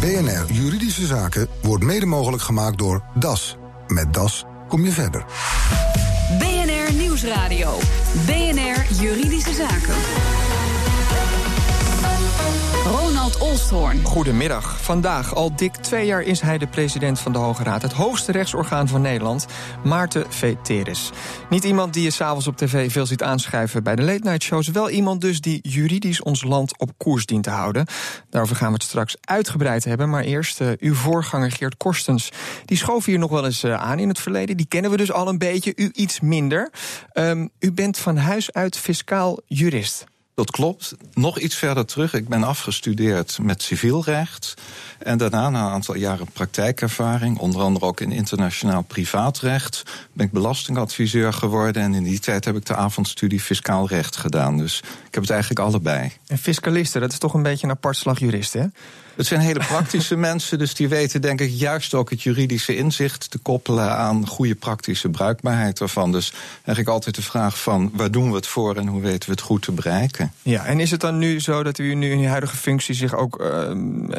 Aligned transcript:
BNR 0.00 0.52
Juridische 0.52 1.06
Zaken 1.06 1.48
wordt 1.62 1.84
mede 1.84 2.06
mogelijk 2.06 2.42
gemaakt 2.42 2.78
door 2.78 3.02
DAS. 3.14 3.56
Met 3.86 4.14
DAS 4.14 4.44
kom 4.68 4.84
je 4.84 4.90
verder. 4.90 5.24
BNR 6.38 6.94
Nieuwsradio. 6.94 7.78
BNR 8.26 9.02
Juridische 9.02 9.54
Zaken. 9.54 9.94
Ronald 12.86 13.38
Olsthoorn. 13.38 14.04
Goedemiddag. 14.04 14.82
Vandaag, 14.82 15.34
al 15.34 15.56
dik 15.56 15.74
twee 15.74 16.06
jaar, 16.06 16.22
is 16.22 16.40
hij 16.40 16.58
de 16.58 16.66
president 16.66 17.20
van 17.20 17.32
de 17.32 17.38
Hoge 17.38 17.62
Raad. 17.62 17.82
Het 17.82 17.92
hoogste 17.92 18.32
rechtsorgaan 18.32 18.88
van 18.88 19.00
Nederland, 19.00 19.46
Maarten 19.84 20.32
V. 20.32 20.54
Teres. 20.62 21.10
Niet 21.50 21.64
iemand 21.64 21.94
die 21.94 22.02
je 22.02 22.10
s'avonds 22.10 22.46
op 22.46 22.56
tv 22.56 22.92
veel 22.92 23.06
ziet 23.06 23.22
aanschrijven 23.22 23.82
bij 23.82 23.96
de 23.96 24.02
late 24.02 24.22
night 24.22 24.42
shows. 24.42 24.68
Wel 24.68 24.90
iemand 24.90 25.20
dus 25.20 25.40
die 25.40 25.58
juridisch 25.62 26.22
ons 26.22 26.44
land 26.44 26.78
op 26.78 26.90
koers 26.96 27.26
dient 27.26 27.44
te 27.44 27.50
houden. 27.50 27.86
Daarover 28.30 28.56
gaan 28.56 28.68
we 28.68 28.74
het 28.74 28.82
straks 28.82 29.16
uitgebreid 29.20 29.84
hebben. 29.84 30.08
Maar 30.10 30.22
eerst, 30.22 30.60
uh, 30.60 30.68
uw 30.78 30.94
voorganger 30.94 31.52
Geert 31.52 31.76
Korstens. 31.76 32.30
Die 32.64 32.76
schoof 32.76 33.04
hier 33.04 33.18
nog 33.18 33.30
wel 33.30 33.44
eens 33.44 33.64
uh, 33.64 33.74
aan 33.74 33.98
in 33.98 34.08
het 34.08 34.20
verleden. 34.20 34.56
Die 34.56 34.66
kennen 34.68 34.90
we 34.90 34.96
dus 34.96 35.12
al 35.12 35.28
een 35.28 35.38
beetje, 35.38 35.72
u 35.76 35.90
iets 35.92 36.20
minder. 36.20 36.70
Um, 37.14 37.50
u 37.58 37.72
bent 37.72 37.98
van 37.98 38.16
huis 38.16 38.52
uit 38.52 38.76
fiscaal 38.76 39.38
jurist. 39.46 40.04
Dat 40.40 40.50
klopt. 40.50 40.94
Nog 41.14 41.38
iets 41.38 41.54
verder 41.54 41.86
terug. 41.86 42.14
Ik 42.14 42.28
ben 42.28 42.42
afgestudeerd 42.42 43.38
met 43.42 43.62
civielrecht. 43.62 44.54
En 44.98 45.18
daarna, 45.18 45.50
na 45.50 45.64
een 45.66 45.72
aantal 45.72 45.94
jaren 45.94 46.30
praktijkervaring, 46.32 47.38
onder 47.38 47.62
andere 47.62 47.86
ook 47.86 48.00
in 48.00 48.12
internationaal 48.12 48.82
privaatrecht, 48.82 49.82
ben 50.12 50.26
ik 50.26 50.32
belastingadviseur 50.32 51.32
geworden. 51.32 51.82
En 51.82 51.94
in 51.94 52.02
die 52.02 52.18
tijd 52.18 52.44
heb 52.44 52.56
ik 52.56 52.66
de 52.66 52.74
avondstudie 52.74 53.40
fiscaal 53.40 53.88
recht 53.88 54.16
gedaan. 54.16 54.56
Dus 54.56 54.78
ik 54.78 55.14
heb 55.14 55.22
het 55.22 55.30
eigenlijk 55.30 55.60
allebei. 55.60 56.12
En 56.26 56.38
fiscalisten, 56.38 57.00
dat 57.00 57.12
is 57.12 57.18
toch 57.18 57.34
een 57.34 57.42
beetje 57.42 57.66
een 57.66 57.72
apart 57.72 57.96
slag 57.96 58.18
jurist, 58.18 58.52
hè? 58.52 58.64
Het 59.16 59.26
zijn 59.26 59.40
hele 59.40 59.58
praktische 59.58 60.16
mensen, 60.30 60.58
dus 60.58 60.74
die 60.74 60.88
weten 60.88 61.20
denk 61.20 61.40
ik 61.40 61.50
juist 61.50 61.94
ook 61.94 62.10
het 62.10 62.22
juridische 62.22 62.76
inzicht 62.76 63.30
te 63.30 63.38
koppelen 63.38 63.96
aan 63.96 64.26
goede 64.26 64.54
praktische 64.54 65.08
bruikbaarheid 65.08 65.80
ervan. 65.80 66.12
Dus 66.12 66.32
eigenlijk 66.54 66.88
altijd 66.88 67.14
de 67.14 67.22
vraag 67.22 67.60
van 67.60 67.90
waar 67.94 68.10
doen 68.10 68.30
we 68.30 68.36
het 68.36 68.46
voor 68.46 68.76
en 68.76 68.86
hoe 68.86 69.00
weten 69.00 69.28
we 69.28 69.34
het 69.34 69.44
goed 69.44 69.62
te 69.62 69.72
bereiken. 69.72 70.32
Ja, 70.42 70.64
en 70.64 70.80
is 70.80 70.90
het 70.90 71.00
dan 71.00 71.18
nu 71.18 71.40
zo 71.40 71.62
dat 71.62 71.78
u 71.78 71.94
nu 71.94 72.10
in 72.10 72.18
uw 72.18 72.28
huidige 72.28 72.56
functie 72.56 72.94
zich 72.94 73.14
ook 73.14 73.40
uh, 73.40 73.70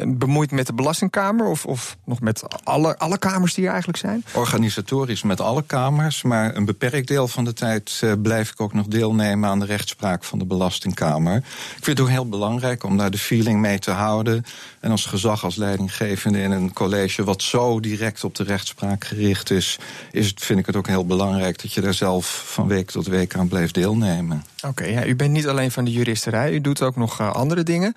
bemoeit 0.06 0.50
met 0.50 0.66
de 0.66 0.72
Belastingkamer 0.72 1.46
of, 1.46 1.66
of 1.66 1.96
nog 2.04 2.20
met 2.20 2.42
alle, 2.64 2.98
alle 2.98 3.18
kamers 3.18 3.54
die 3.54 3.64
er 3.64 3.70
eigenlijk 3.70 3.98
zijn? 3.98 4.24
Organisatorisch 4.32 5.22
met 5.22 5.40
alle 5.40 5.62
kamers, 5.66 6.22
maar 6.22 6.56
een 6.56 6.64
beperkt 6.64 7.08
deel 7.08 7.28
van 7.28 7.44
de 7.44 7.52
tijd 7.52 8.00
uh, 8.04 8.12
blijf 8.22 8.50
ik 8.50 8.60
ook 8.60 8.74
nog 8.74 8.86
deelnemen 8.86 9.50
aan 9.50 9.58
de 9.58 9.66
rechtspraak 9.66 10.24
van 10.24 10.38
de 10.38 10.44
Belastingkamer. 10.44 11.36
Ik 11.36 11.84
vind 11.84 11.98
het 11.98 12.00
ook 12.00 12.12
heel 12.12 12.28
belangrijk 12.28 12.84
om 12.84 12.96
daar 12.96 13.10
de 13.10 13.18
feeling 13.18 13.60
mee 13.60 13.78
te 13.78 13.90
houden. 13.90 14.44
En 14.80 14.91
als 14.92 15.06
gezag, 15.06 15.44
als 15.44 15.56
leidinggevende 15.56 16.40
in 16.40 16.50
een 16.50 16.72
college 16.72 17.24
wat 17.24 17.42
zo 17.42 17.80
direct 17.80 18.24
op 18.24 18.34
de 18.34 18.44
rechtspraak 18.44 19.04
gericht 19.04 19.50
is, 19.50 19.78
is 20.10 20.26
het, 20.26 20.44
vind 20.44 20.58
ik 20.58 20.66
het 20.66 20.76
ook 20.76 20.86
heel 20.86 21.06
belangrijk 21.06 21.62
dat 21.62 21.72
je 21.72 21.80
daar 21.80 21.94
zelf 21.94 22.42
van 22.46 22.66
week 22.66 22.90
tot 22.90 23.06
week 23.06 23.34
aan 23.34 23.48
blijft 23.48 23.74
deelnemen. 23.74 24.44
Oké, 24.56 24.68
okay, 24.68 24.92
ja, 24.92 25.06
u 25.06 25.16
bent 25.16 25.30
niet 25.30 25.48
alleen 25.48 25.70
van 25.70 25.84
de 25.84 25.90
juristerij, 25.92 26.52
u 26.52 26.60
doet 26.60 26.82
ook 26.82 26.96
nog 26.96 27.20
uh, 27.20 27.32
andere 27.32 27.62
dingen. 27.62 27.94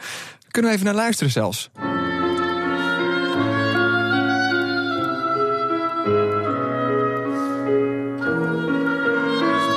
Kunnen 0.51 0.71
we 0.71 0.77
even 0.77 0.87
naar 0.87 1.03
luisteren 1.03 1.31
zelfs? 1.31 1.69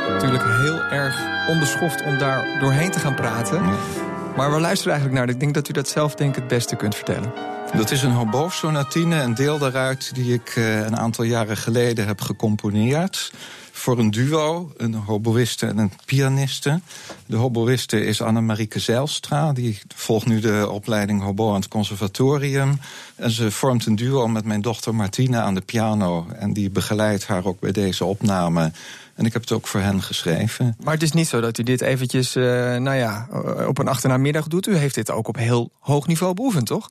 Natuurlijk 0.09 0.45
heel 0.45 0.83
erg 0.83 1.17
onbeschoft 1.49 2.05
om 2.05 2.19
daar 2.19 2.59
doorheen 2.61 2.91
te 2.91 2.99
gaan 2.99 3.15
praten. 3.15 3.63
Ja. 3.63 4.08
Maar 4.39 4.53
we 4.53 4.61
luisteren 4.61 4.93
eigenlijk 4.93 5.25
naar. 5.25 5.35
Ik 5.35 5.41
denk 5.41 5.55
dat 5.55 5.69
u 5.69 5.73
dat 5.73 5.89
zelf 5.89 6.15
denk 6.15 6.35
het 6.35 6.49
beste 6.49 6.77
kunt 6.77 6.95
vertellen. 6.95 7.33
Dat 7.77 7.91
is 7.91 8.03
een 8.03 8.11
hobo-sonatine, 8.11 9.21
een 9.21 9.35
deel 9.35 9.59
daaruit 9.59 10.15
die 10.15 10.33
ik 10.33 10.57
uh, 10.57 10.77
een 10.77 10.97
aantal 10.97 11.25
jaren 11.25 11.57
geleden 11.57 12.07
heb 12.07 12.21
gecomponeerd. 12.21 13.33
Voor 13.79 13.99
een 13.99 14.11
duo, 14.11 14.73
een 14.77 14.95
hoboïste 14.95 15.67
en 15.67 15.79
een 15.79 15.93
pianiste. 16.05 16.81
De 17.27 17.37
hoboïste 17.37 18.05
is 18.05 18.23
Annemarieke 18.23 18.79
Zijlstra. 18.79 19.53
Die 19.53 19.81
volgt 19.95 20.27
nu 20.27 20.41
de 20.41 20.69
opleiding 20.71 21.23
hobo 21.23 21.49
aan 21.49 21.61
het 21.61 21.69
conservatorium. 21.69 22.81
En 23.17 23.31
ze 23.31 23.51
vormt 23.51 23.87
een 23.87 23.97
duo 23.97 24.29
met 24.29 24.45
mijn 24.45 24.61
dochter 24.61 24.95
Martina 24.95 25.43
aan 25.43 25.55
de 25.55 25.61
piano. 25.61 26.27
En 26.39 26.53
die 26.53 26.71
begeleidt 26.71 27.27
haar 27.27 27.45
ook 27.45 27.61
bij 27.61 27.73
deze 27.73 28.05
opname. 28.05 28.73
En 29.15 29.25
ik 29.25 29.33
heb 29.33 29.43
het 29.43 29.53
ook 29.53 29.67
voor 29.67 29.81
hen 29.81 30.03
geschreven. 30.03 30.77
Maar 30.83 30.95
het 30.95 31.03
is 31.03 31.13
niet 31.13 31.29
zo 31.29 31.41
dat 31.41 31.59
u 31.59 31.63
dit 31.63 31.81
eventjes, 31.81 32.37
uh, 32.37 32.45
nou 32.77 32.97
ja, 32.97 33.29
op 33.67 33.79
een 33.79 33.89
achternamiddag 33.89 34.47
doet. 34.47 34.67
U 34.67 34.77
heeft 34.77 34.95
dit 34.95 35.11
ook 35.11 35.29
op 35.29 35.37
heel 35.37 35.71
hoog 35.79 36.07
niveau 36.07 36.35
beoefend, 36.35 36.67
toch? 36.67 36.89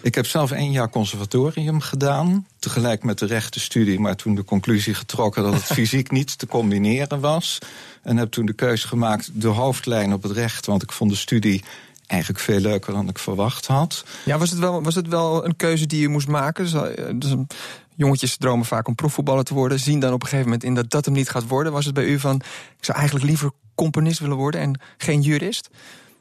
Ik 0.00 0.14
heb 0.14 0.26
zelf 0.26 0.50
één 0.50 0.72
jaar 0.72 0.90
conservatorium 0.90 1.80
gedaan, 1.80 2.46
tegelijk 2.58 3.02
met 3.02 3.18
de 3.18 3.26
rechtenstudie, 3.26 4.00
maar 4.00 4.16
toen 4.16 4.34
de 4.34 4.44
conclusie 4.44 4.94
getrokken 4.94 5.42
dat 5.42 5.54
het 5.54 5.64
fysiek 5.78 6.10
niet 6.10 6.38
te 6.38 6.46
combineren 6.46 7.20
was. 7.20 7.58
En 8.02 8.16
heb 8.16 8.30
toen 8.30 8.46
de 8.46 8.52
keuze 8.52 8.88
gemaakt, 8.88 9.30
de 9.32 9.48
hoofdlijn 9.48 10.12
op 10.12 10.22
het 10.22 10.32
recht, 10.32 10.66
want 10.66 10.82
ik 10.82 10.92
vond 10.92 11.10
de 11.10 11.16
studie 11.16 11.64
eigenlijk 12.06 12.40
veel 12.40 12.60
leuker 12.60 12.92
dan 12.92 13.08
ik 13.08 13.18
verwacht 13.18 13.66
had. 13.66 14.04
Ja, 14.24 14.38
was 14.38 14.50
het 14.50 14.58
wel, 14.58 14.82
was 14.82 14.94
het 14.94 15.08
wel 15.08 15.44
een 15.44 15.56
keuze 15.56 15.86
die 15.86 16.00
je 16.00 16.08
moest 16.08 16.28
maken? 16.28 17.18
Dus 17.18 17.34
jongetjes 17.94 18.36
dromen 18.36 18.66
vaak 18.66 18.88
om 18.88 18.94
profvoetballer 18.94 19.44
te 19.44 19.54
worden, 19.54 19.80
zien 19.80 20.00
dan 20.00 20.12
op 20.12 20.22
een 20.22 20.28
gegeven 20.28 20.44
moment 20.44 20.64
in 20.64 20.74
dat 20.74 20.90
dat 20.90 21.04
hem 21.04 21.14
niet 21.14 21.30
gaat 21.30 21.48
worden. 21.48 21.72
Was 21.72 21.84
het 21.84 21.94
bij 21.94 22.04
u 22.04 22.18
van, 22.18 22.36
ik 22.78 22.84
zou 22.84 22.98
eigenlijk 22.98 23.28
liever 23.28 23.50
componist 23.74 24.18
willen 24.18 24.36
worden 24.36 24.60
en 24.60 24.80
geen 24.96 25.20
jurist? 25.20 25.70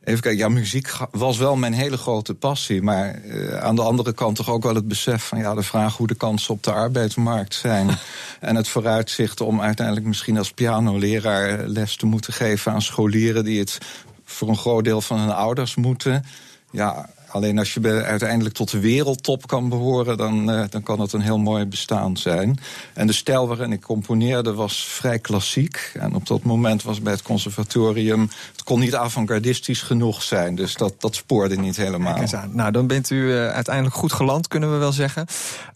Even 0.08 0.22
kijken, 0.22 0.40
ja, 0.40 0.50
muziek 0.50 0.92
was 1.12 1.38
wel 1.38 1.56
mijn 1.56 1.74
hele 1.74 1.98
grote 1.98 2.34
passie. 2.34 2.82
Maar 2.82 3.22
uh, 3.26 3.58
aan 3.58 3.76
de 3.76 3.82
andere 3.82 4.14
kant 4.14 4.36
toch 4.36 4.50
ook 4.50 4.64
wel 4.64 4.76
het 4.76 4.88
besef 4.88 5.24
van 5.24 5.38
ja, 5.38 5.54
de 5.54 5.64
vraag 5.64 5.98
hoe 5.98 6.08
de 6.08 6.16
kansen 6.16 6.54
op 6.54 6.64
de 6.64 6.72
arbeidsmarkt 6.72 7.56
zijn. 7.56 7.90
en 8.40 8.56
het 8.56 8.68
vooruitzicht 8.68 9.42
om 9.42 9.62
uiteindelijk 9.62 10.06
misschien 10.06 10.38
als 10.38 10.52
pianoleraar 10.52 11.68
les 11.68 11.96
te 11.96 12.06
moeten 12.06 12.34
geven 12.34 12.72
aan 12.72 12.82
scholieren 12.82 13.44
die 13.44 13.60
het 13.60 13.78
voor 14.26 14.50
een 14.50 14.58
groot 14.58 14.84
deel 14.84 15.02
van 15.02 15.20
hun 15.20 15.34
ouders 15.34 15.76
moeten. 15.76 16.26
Ja, 16.72 17.10
Alleen 17.28 17.60
als 17.60 17.74
je 17.74 18.04
uiteindelijk 18.04 18.56
tot 18.56 18.72
de 18.72 18.80
wereldtop 18.80 19.48
kan 19.48 19.70
behoren, 19.70 20.18
dan, 20.18 20.50
uh, 20.50 20.64
dan 20.70 20.84
kan 20.84 21.00
het 21.00 21.14
een 21.14 21.22
heel 21.22 21.38
mooi 21.38 21.66
bestaan 21.66 22.18
zijn. 22.18 22.60
En 22.94 23.08
de 23.08 23.14
stijl 23.14 23.48
waarin 23.48 23.72
ik 23.72 23.82
componeerde 23.82 24.54
was 24.54 24.84
vrij 24.84 25.20
klassiek. 25.20 25.92
En 25.94 26.16
op 26.16 26.28
dat 26.28 26.44
moment 26.44 26.84
was 26.84 27.02
bij 27.02 27.14
het 27.14 27.22
conservatorium. 27.22 28.30
Het 28.52 28.64
kon 28.64 28.80
niet 28.80 28.96
avant-gardistisch 28.96 29.82
genoeg 29.82 30.24
zijn. 30.24 30.56
Dus 30.56 30.76
dat, 30.76 30.94
dat 31.00 31.16
spoorde 31.16 31.58
niet 31.58 31.78
helemaal. 31.78 32.24
Nou, 32.52 32.72
dan 32.72 32.88
bent 32.88 33.10
u 33.10 33.16
uh, 33.16 33.50
uiteindelijk 33.50 33.96
goed 33.96 34.14
geland, 34.14 34.48
kunnen 34.48 34.72
we 34.72 34.78
wel 34.78 34.92
zeggen. 34.92 35.26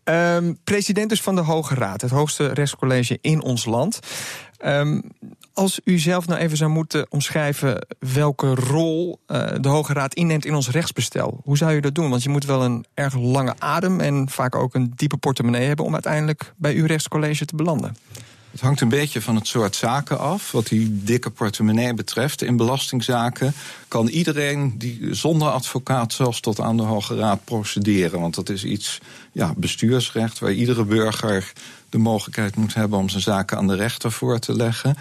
Um, 0.04 0.58
president 0.64 1.10
dus 1.10 1.22
van 1.22 1.36
de 1.36 1.42
Hoge 1.42 1.76
Raad, 1.76 2.02
het 2.02 2.12
hoogste 2.12 2.48
rechtscollege 2.48 3.18
in 3.22 3.42
ons 3.42 3.66
land. 3.66 4.00
Um, 4.66 5.02
als 5.54 5.80
u 5.84 6.00
zelf 6.00 6.28
nou 6.28 6.40
even 6.40 6.58
zou 6.58 6.72
moeten 6.72 7.06
omschrijven 7.10 7.88
welke 8.00 8.56
rol 8.56 9.20
uh, 9.28 9.48
de 9.60 9.68
Hoge 9.68 9.94
Raad 9.94 10.14
inneemt 10.14 10.46
in 10.46 10.54
ons 10.54 10.70
rechtsbestel, 10.70 11.40
hoe 11.44 11.58
zou 11.58 11.72
je 11.72 11.82
dat 11.82 11.96
doen? 11.96 12.10
Want 12.10 12.24
je 12.24 12.30
moet 12.30 12.46
wel 12.46 12.64
een 12.64 12.86
erg 12.94 13.16
lange 13.16 13.54
adem 13.60 14.00
en 14.00 14.30
vaak 14.30 14.56
ook 14.56 14.74
een 14.74 14.94
diepe 14.96 15.18
portemonnee 15.18 15.68
hebben 15.68 15.86
om 15.86 15.94
uiteindelijk 15.94 16.54
bij 16.58 16.74
uw 16.74 16.86
rechtscollege 16.86 17.46
te 17.46 17.56
belanden. 17.56 17.96
Het 18.52 18.62
hangt 18.62 18.82
een 18.82 18.90
beetje 18.90 19.22
van 19.22 19.36
het 19.36 19.48
soort 19.48 19.76
zaken 19.76 20.20
af. 20.20 20.52
Wat 20.52 20.68
die 20.68 21.04
dikke 21.04 21.30
portemonnee 21.30 21.94
betreft. 21.94 22.42
In 22.42 22.58
belastingzaken 22.58 23.54
kan 23.88 24.08
iedereen 24.08 24.78
die 24.78 25.08
zonder 25.12 25.50
advocaat 25.50 26.14
zelfs 26.14 26.40
tot 26.40 26.60
aan 26.60 26.78
de 26.78 26.84
Hoge 26.84 27.16
Raad 27.16 27.44
procederen. 27.44 28.20
Want 28.20 28.36
dat 28.36 28.50
is 28.50 28.64
iets 28.64 29.00
ja, 29.32 29.54
bestuursrecht 29.58 30.40
waar 30.40 30.54
iedere 30.54 30.86
burger 30.86 31.54
de 31.90 31.98
mogelijkheid 31.98 32.56
moet 32.56 32.74
hebben 32.74 33.00
om 33.00 33.10
zijn 33.10 33.22
zaken 33.22 33.58
aan 33.58 33.68
de 33.68 33.76
rechter 33.76 34.12
voor 34.12 34.40
te 34.40 34.56
leggen. 34.56 34.96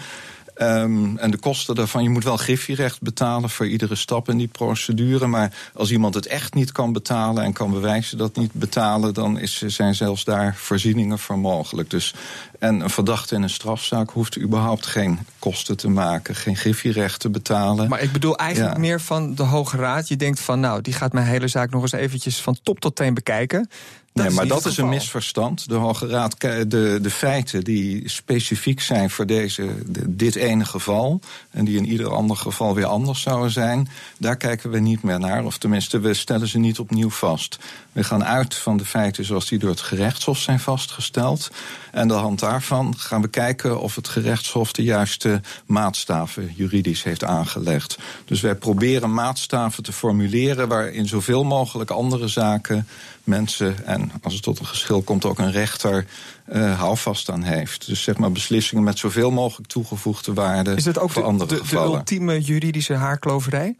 Um, 0.61 1.17
en 1.17 1.31
de 1.31 1.37
kosten 1.37 1.75
daarvan, 1.75 2.03
je 2.03 2.09
moet 2.09 2.23
wel 2.23 2.37
griffierecht 2.37 3.01
betalen 3.01 3.49
voor 3.49 3.67
iedere 3.67 3.95
stap 3.95 4.29
in 4.29 4.37
die 4.37 4.47
procedure. 4.47 5.27
Maar 5.27 5.53
als 5.73 5.91
iemand 5.91 6.13
het 6.13 6.25
echt 6.25 6.53
niet 6.53 6.71
kan 6.71 6.93
betalen 6.93 7.43
en 7.43 7.53
kan 7.53 7.71
bewijzen 7.71 8.17
dat 8.17 8.35
niet 8.35 8.53
betalen, 8.53 9.13
dan 9.13 9.39
is, 9.39 9.61
zijn 9.61 9.95
zelfs 9.95 10.23
daar 10.23 10.55
voorzieningen 10.55 11.19
voor 11.19 11.39
mogelijk. 11.39 11.89
Dus, 11.89 12.13
en 12.59 12.79
een 12.79 12.89
verdachte 12.89 13.35
in 13.35 13.41
een 13.41 13.49
strafzaak 13.49 14.09
hoeft 14.09 14.39
überhaupt 14.39 14.85
geen 14.85 15.19
kosten 15.39 15.77
te 15.77 15.89
maken, 15.89 16.35
geen 16.35 16.55
griffierecht 16.55 17.19
te 17.19 17.29
betalen. 17.29 17.89
Maar 17.89 18.01
ik 18.01 18.11
bedoel 18.11 18.37
eigenlijk 18.37 18.73
ja. 18.73 18.79
meer 18.79 19.01
van 19.01 19.35
de 19.35 19.43
Hoge 19.43 19.77
Raad. 19.77 20.07
Je 20.07 20.15
denkt 20.15 20.39
van, 20.39 20.59
nou, 20.59 20.81
die 20.81 20.93
gaat 20.93 21.13
mijn 21.13 21.27
hele 21.27 21.47
zaak 21.47 21.69
nog 21.69 21.81
eens 21.81 21.91
eventjes 21.91 22.41
van 22.41 22.57
top 22.63 22.79
tot 22.79 22.95
teen 22.95 23.13
bekijken. 23.13 23.69
Nee, 24.13 24.29
maar 24.29 24.47
dat 24.47 24.65
is 24.65 24.77
een 24.77 24.89
misverstand. 24.89 25.69
De 25.69 25.75
Hoge 25.75 26.07
Raad, 26.07 26.39
de, 26.41 26.99
de 27.01 27.09
feiten 27.09 27.63
die 27.63 28.09
specifiek 28.09 28.81
zijn 28.81 29.09
voor 29.09 29.25
deze, 29.25 29.69
de, 29.85 30.15
dit 30.15 30.35
ene 30.35 30.65
geval, 30.65 31.19
en 31.49 31.65
die 31.65 31.77
in 31.77 31.85
ieder 31.85 32.09
ander 32.09 32.37
geval 32.37 32.75
weer 32.75 32.85
anders 32.85 33.21
zouden 33.21 33.51
zijn, 33.51 33.89
daar 34.17 34.37
kijken 34.37 34.69
we 34.69 34.79
niet 34.79 35.03
meer 35.03 35.19
naar. 35.19 35.45
Of 35.45 35.57
tenminste, 35.57 35.99
we 35.99 36.13
stellen 36.13 36.47
ze 36.47 36.57
niet 36.57 36.79
opnieuw 36.79 37.09
vast. 37.09 37.57
We 37.91 38.03
gaan 38.03 38.23
uit 38.23 38.55
van 38.55 38.77
de 38.77 38.85
feiten 38.85 39.25
zoals 39.25 39.47
die 39.47 39.59
door 39.59 39.69
het 39.69 39.81
gerechtshof 39.81 40.37
zijn 40.37 40.59
vastgesteld. 40.59 41.49
En 41.91 42.01
aan 42.01 42.07
de 42.07 42.13
hand 42.13 42.39
daarvan 42.39 42.97
gaan 42.97 43.21
we 43.21 43.27
kijken 43.27 43.81
of 43.81 43.95
het 43.95 44.07
gerechtshof 44.07 44.71
de 44.71 44.83
juiste 44.83 45.41
maatstaven 45.65 46.53
juridisch 46.55 47.03
heeft 47.03 47.23
aangelegd. 47.23 47.97
Dus 48.25 48.41
wij 48.41 48.55
proberen 48.55 49.13
maatstaven 49.13 49.83
te 49.83 49.93
formuleren 49.93 50.67
waarin 50.67 51.07
zoveel 51.07 51.43
mogelijk 51.43 51.89
andere 51.89 52.27
zaken 52.27 52.87
mensen 53.23 53.85
en 53.85 54.11
als 54.21 54.33
het 54.33 54.43
tot 54.43 54.59
een 54.59 54.65
geschil 54.65 55.01
komt 55.01 55.25
ook 55.25 55.39
een 55.39 55.51
rechter 55.51 56.05
uh, 56.53 56.79
houvast 56.79 57.29
aan 57.29 57.43
heeft. 57.43 57.87
Dus 57.87 58.03
zeg 58.03 58.17
maar 58.17 58.31
beslissingen 58.31 58.83
met 58.83 58.99
zoveel 58.99 59.31
mogelijk 59.31 59.69
toegevoegde 59.69 60.33
waarde 60.33 60.75
Is 60.75 60.85
het 60.85 60.99
ook 60.99 61.09
voor 61.11 61.21
de, 61.21 61.27
andere 61.27 61.53
de, 61.53 61.59
gevallen. 61.59 61.91
de 61.91 61.97
ultieme 61.97 62.41
juridische 62.41 62.93
haarkloverij? 62.93 63.75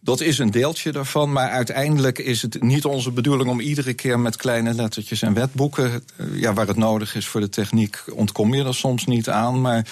Dat 0.00 0.20
is 0.20 0.38
een 0.38 0.50
deeltje 0.50 0.92
daarvan, 0.92 1.32
maar 1.32 1.50
uiteindelijk 1.50 2.18
is 2.18 2.42
het 2.42 2.62
niet 2.62 2.84
onze 2.84 3.10
bedoeling 3.10 3.50
om 3.50 3.60
iedere 3.60 3.94
keer 3.94 4.20
met 4.20 4.36
kleine 4.36 4.74
lettertjes 4.74 5.22
en 5.22 5.34
wetboeken, 5.34 6.04
eh, 6.16 6.40
ja, 6.40 6.52
waar 6.52 6.66
het 6.66 6.76
nodig 6.76 7.14
is 7.14 7.26
voor 7.26 7.40
de 7.40 7.48
techniek, 7.48 8.02
ontkom 8.12 8.54
je 8.54 8.64
er 8.64 8.74
soms 8.74 9.04
niet 9.06 9.28
aan. 9.28 9.60
Maar 9.60 9.86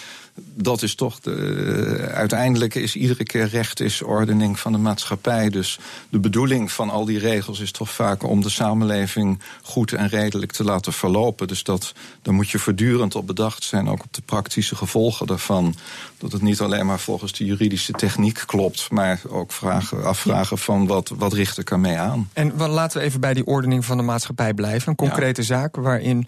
dat 0.54 0.82
is 0.82 0.94
toch. 0.94 1.20
De, 1.20 2.10
uiteindelijk 2.14 2.75
is 2.75 2.96
iedere 2.96 3.25
keer 3.25 3.48
recht 3.48 3.81
is 3.81 4.02
ordening 4.02 4.58
van 4.60 4.72
de 4.72 4.78
maatschappij. 4.78 5.50
Dus 5.50 5.78
de 6.08 6.19
bedoeling 6.19 6.72
van 6.72 6.90
al 6.90 7.04
die 7.04 7.19
regels 7.19 7.60
is 7.60 7.70
toch 7.70 7.90
vaak 7.90 8.22
om 8.22 8.40
de 8.40 8.48
samenleving 8.48 9.40
goed 9.62 9.92
en 9.92 10.08
redelijk 10.08 10.52
te 10.52 10.64
laten 10.64 10.92
verlopen. 10.92 11.48
Dus 11.48 11.62
dat, 11.62 11.92
daar 12.22 12.34
moet 12.34 12.50
je 12.50 12.58
voortdurend 12.58 13.14
op 13.14 13.26
bedacht 13.26 13.62
zijn, 13.62 13.88
ook 13.88 14.04
op 14.04 14.12
de 14.12 14.22
praktische 14.22 14.76
gevolgen 14.76 15.26
daarvan. 15.26 15.75
Dat 16.19 16.32
het 16.32 16.42
niet 16.42 16.60
alleen 16.60 16.87
maar 16.87 17.00
volgens 17.00 17.32
de 17.32 17.44
juridische 17.44 17.92
techniek 17.92 18.42
klopt, 18.46 18.90
maar 18.90 19.20
ook 19.28 19.52
vragen, 19.52 20.04
afvragen 20.04 20.58
van 20.58 20.87
wat, 20.87 21.12
wat 21.16 21.32
richt 21.32 21.58
ik 21.58 21.70
ermee 21.70 21.98
aan. 21.98 22.30
En 22.32 22.56
laten 22.56 22.98
we 22.98 23.04
even 23.06 23.20
bij 23.20 23.34
die 23.34 23.46
ordening 23.46 23.84
van 23.84 23.96
de 23.96 24.02
maatschappij 24.02 24.54
blijven. 24.54 24.88
Een 24.88 24.96
concrete 24.96 25.42
zaak 25.42 25.76
waarin 25.76 26.26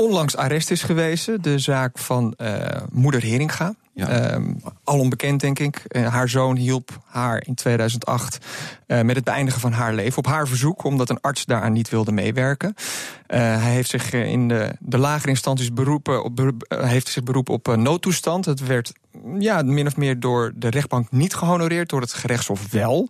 onlangs 0.00 0.36
arrest 0.36 0.70
is 0.70 0.82
gewezen. 0.82 1.42
De 1.42 1.58
zaak 1.58 1.98
van 1.98 2.34
uh, 2.38 2.66
moeder 2.92 3.22
Heringa. 3.22 3.74
Ja. 3.92 4.36
Uh, 4.38 4.54
al 4.84 4.98
onbekend, 4.98 5.40
denk 5.40 5.58
ik. 5.58 5.82
Uh, 5.88 6.08
haar 6.08 6.28
zoon 6.28 6.56
hielp 6.56 6.98
haar 7.06 7.46
in 7.46 7.54
2008 7.54 8.38
uh, 8.86 9.00
met 9.00 9.16
het 9.16 9.24
beëindigen 9.24 9.60
van 9.60 9.72
haar 9.72 9.94
leven. 9.94 10.18
Op 10.18 10.26
haar 10.26 10.48
verzoek, 10.48 10.84
omdat 10.84 11.10
een 11.10 11.20
arts 11.20 11.44
daaraan 11.44 11.72
niet 11.72 11.88
wilde 11.88 12.12
meewerken. 12.12 12.74
hij 13.26 13.72
heeft 13.72 13.90
zich 13.90 14.12
in 14.12 14.48
de, 14.48 14.76
de 14.78 14.98
lagere 14.98 15.28
instanties 15.28 15.72
beroepen 15.72 16.24
op, 16.24 16.36
beroep, 16.36 16.64
heeft 16.68 17.08
zich 17.08 17.22
beroepen 17.22 17.54
op 17.54 17.76
noodtoestand. 17.76 18.44
Het 18.44 18.66
werd 18.66 18.92
ja, 19.38 19.62
min 19.62 19.86
of 19.86 19.96
meer 19.96 20.20
door 20.20 20.52
de 20.54 20.70
rechtbank 20.70 21.10
niet 21.10 21.34
gehonoreerd, 21.34 21.88
door 21.88 22.00
het 22.00 22.12
gerechtshof 22.12 22.70
wel. 22.70 23.08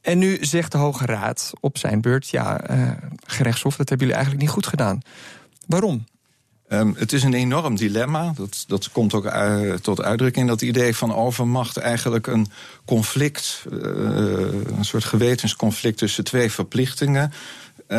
En 0.00 0.18
nu 0.18 0.38
zegt 0.40 0.72
de 0.72 0.78
Hoge 0.78 1.06
Raad 1.06 1.52
op 1.60 1.78
zijn 1.78 2.00
beurt: 2.00 2.28
ja, 2.28 2.60
gerechtshof, 3.24 3.76
dat 3.76 3.88
hebben 3.88 4.06
jullie 4.06 4.22
eigenlijk 4.22 4.44
niet 4.44 4.54
goed 4.54 4.66
gedaan. 4.66 5.00
Waarom? 5.66 6.04
Um, 6.72 6.94
het 6.98 7.12
is 7.12 7.22
een 7.22 7.34
enorm 7.34 7.76
dilemma. 7.76 8.32
Dat, 8.36 8.64
dat 8.66 8.90
komt 8.90 9.14
ook 9.14 9.24
uh, 9.24 9.74
tot 9.74 10.02
uitdrukking. 10.02 10.48
Dat 10.48 10.62
idee 10.62 10.96
van 10.96 11.14
overmacht 11.14 11.76
eigenlijk 11.76 12.26
een 12.26 12.46
conflict, 12.84 13.64
uh, 13.72 13.78
een 14.76 14.84
soort 14.84 15.04
gewetensconflict 15.04 15.98
tussen 15.98 16.24
twee 16.24 16.50
verplichtingen. 16.50 17.32
Uh, 17.88 17.98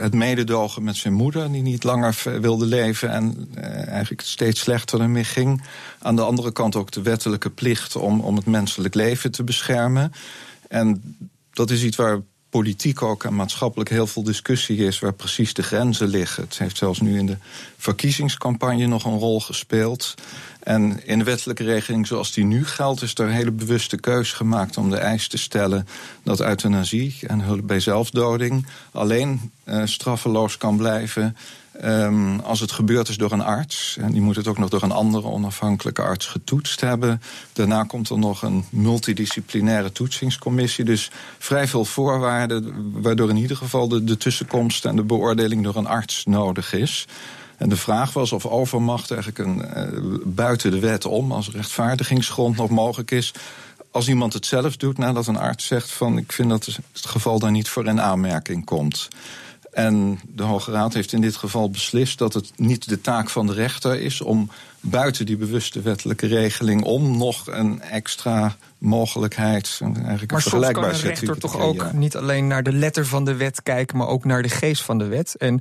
het 0.00 0.14
mededogen 0.14 0.84
met 0.84 0.96
zijn 0.96 1.14
moeder, 1.14 1.52
die 1.52 1.62
niet 1.62 1.84
langer 1.84 2.22
wilde 2.40 2.66
leven 2.66 3.10
en 3.10 3.48
eigenlijk 3.86 4.20
steeds 4.20 4.60
slechter 4.60 5.00
ermee 5.00 5.24
ging. 5.24 5.62
Aan 5.98 6.16
de 6.16 6.22
andere 6.22 6.52
kant 6.52 6.76
ook 6.76 6.90
de 6.90 7.02
wettelijke 7.02 7.50
plicht 7.50 7.96
om, 7.96 8.20
om 8.20 8.36
het 8.36 8.46
menselijk 8.46 8.94
leven 8.94 9.30
te 9.30 9.44
beschermen. 9.44 10.12
En 10.68 11.16
dat 11.52 11.70
is 11.70 11.82
iets 11.82 11.96
waar 11.96 12.20
politiek 12.50 13.02
ook 13.02 13.24
en 13.24 13.34
maatschappelijk 13.34 13.90
heel 13.90 14.06
veel 14.06 14.22
discussie 14.22 14.76
is 14.86 14.98
waar 14.98 15.12
precies 15.12 15.54
de 15.54 15.62
grenzen 15.62 16.08
liggen. 16.08 16.42
Het 16.42 16.58
heeft 16.58 16.76
zelfs 16.76 17.00
nu 17.00 17.18
in 17.18 17.26
de 17.26 17.36
verkiezingscampagne 17.76 18.86
nog 18.86 19.04
een 19.04 19.18
rol 19.18 19.40
gespeeld. 19.40 20.14
En 20.62 21.06
in 21.06 21.18
de 21.18 21.24
wettelijke 21.24 21.64
regeling 21.64 22.06
zoals 22.06 22.32
die 22.32 22.44
nu 22.44 22.66
geldt, 22.66 23.02
is 23.02 23.14
er 23.14 23.26
een 23.26 23.32
hele 23.32 23.50
bewuste 23.50 24.00
keus 24.00 24.32
gemaakt 24.32 24.76
om 24.76 24.90
de 24.90 24.96
eis 24.96 25.28
te 25.28 25.38
stellen 25.38 25.88
dat 26.22 26.40
euthanasie 26.40 27.16
en 27.26 27.40
hulp 27.40 27.66
bij 27.66 27.80
zelfdoding 27.80 28.66
alleen 28.92 29.52
uh, 29.64 29.82
straffeloos 29.84 30.56
kan 30.56 30.76
blijven 30.76 31.36
Um, 31.84 32.40
als 32.40 32.60
het 32.60 32.72
gebeurd 32.72 33.08
is 33.08 33.16
door 33.16 33.32
een 33.32 33.42
arts, 33.42 33.96
en 34.00 34.12
die 34.12 34.20
moet 34.20 34.36
het 34.36 34.46
ook 34.46 34.58
nog 34.58 34.68
door 34.68 34.82
een 34.82 34.92
andere 34.92 35.26
onafhankelijke 35.26 36.02
arts 36.02 36.26
getoetst 36.26 36.80
hebben. 36.80 37.22
Daarna 37.52 37.82
komt 37.82 38.08
er 38.08 38.18
nog 38.18 38.42
een 38.42 38.64
multidisciplinaire 38.70 39.92
toetsingscommissie. 39.92 40.84
Dus 40.84 41.10
vrij 41.38 41.68
veel 41.68 41.84
voorwaarden, 41.84 42.74
waardoor 43.02 43.30
in 43.30 43.36
ieder 43.36 43.56
geval 43.56 43.88
de, 43.88 44.04
de 44.04 44.16
tussenkomst 44.16 44.84
en 44.84 44.96
de 44.96 45.02
beoordeling 45.02 45.64
door 45.64 45.76
een 45.76 45.86
arts 45.86 46.24
nodig 46.26 46.72
is. 46.72 47.06
En 47.56 47.68
de 47.68 47.76
vraag 47.76 48.12
was 48.12 48.32
of 48.32 48.46
overmacht 48.46 49.10
eigenlijk 49.10 49.48
een, 49.48 49.64
uh, 49.76 50.18
buiten 50.24 50.70
de 50.70 50.78
wet 50.78 51.04
om, 51.04 51.32
als 51.32 51.50
rechtvaardigingsgrond 51.50 52.56
nog 52.56 52.70
mogelijk 52.70 53.10
is 53.10 53.32
als 53.90 54.08
iemand 54.08 54.32
het 54.32 54.46
zelf 54.46 54.76
doet 54.76 54.98
nadat 54.98 55.26
een 55.26 55.36
arts 55.36 55.66
zegt 55.66 55.90
van 55.90 56.18
ik 56.18 56.32
vind 56.32 56.48
dat 56.48 56.64
het 56.64 57.06
geval 57.06 57.38
daar 57.38 57.50
niet 57.50 57.68
voor 57.68 57.86
in 57.86 58.00
aanmerking 58.00 58.64
komt. 58.64 59.08
En 59.78 60.20
de 60.34 60.42
Hoge 60.42 60.70
Raad 60.70 60.94
heeft 60.94 61.12
in 61.12 61.20
dit 61.20 61.36
geval 61.36 61.70
beslist 61.70 62.18
dat 62.18 62.34
het 62.34 62.52
niet 62.56 62.88
de 62.88 63.00
taak 63.00 63.30
van 63.30 63.46
de 63.46 63.52
rechter 63.52 64.00
is 64.00 64.20
om 64.20 64.50
buiten 64.80 65.26
die 65.26 65.36
bewuste 65.36 65.80
wettelijke 65.80 66.26
regeling 66.26 66.82
om 66.82 67.16
nog 67.16 67.46
een 67.46 67.80
extra 67.82 68.56
mogelijkheid, 68.78 69.78
eigenlijk 69.82 70.30
maar 70.30 70.42
soms 70.42 70.70
kan 70.70 70.84
een 70.84 71.00
rechter 71.00 71.38
toch 71.38 71.60
ook 71.60 71.92
niet 71.92 72.16
alleen 72.16 72.46
naar 72.46 72.62
de 72.62 72.72
letter 72.72 73.06
van 73.06 73.24
de 73.24 73.34
wet 73.34 73.62
kijken, 73.62 73.96
maar 73.96 74.06
ook 74.06 74.24
naar 74.24 74.42
de 74.42 74.48
geest 74.48 74.82
van 74.82 74.98
de 74.98 75.06
wet. 75.06 75.36
En 75.36 75.60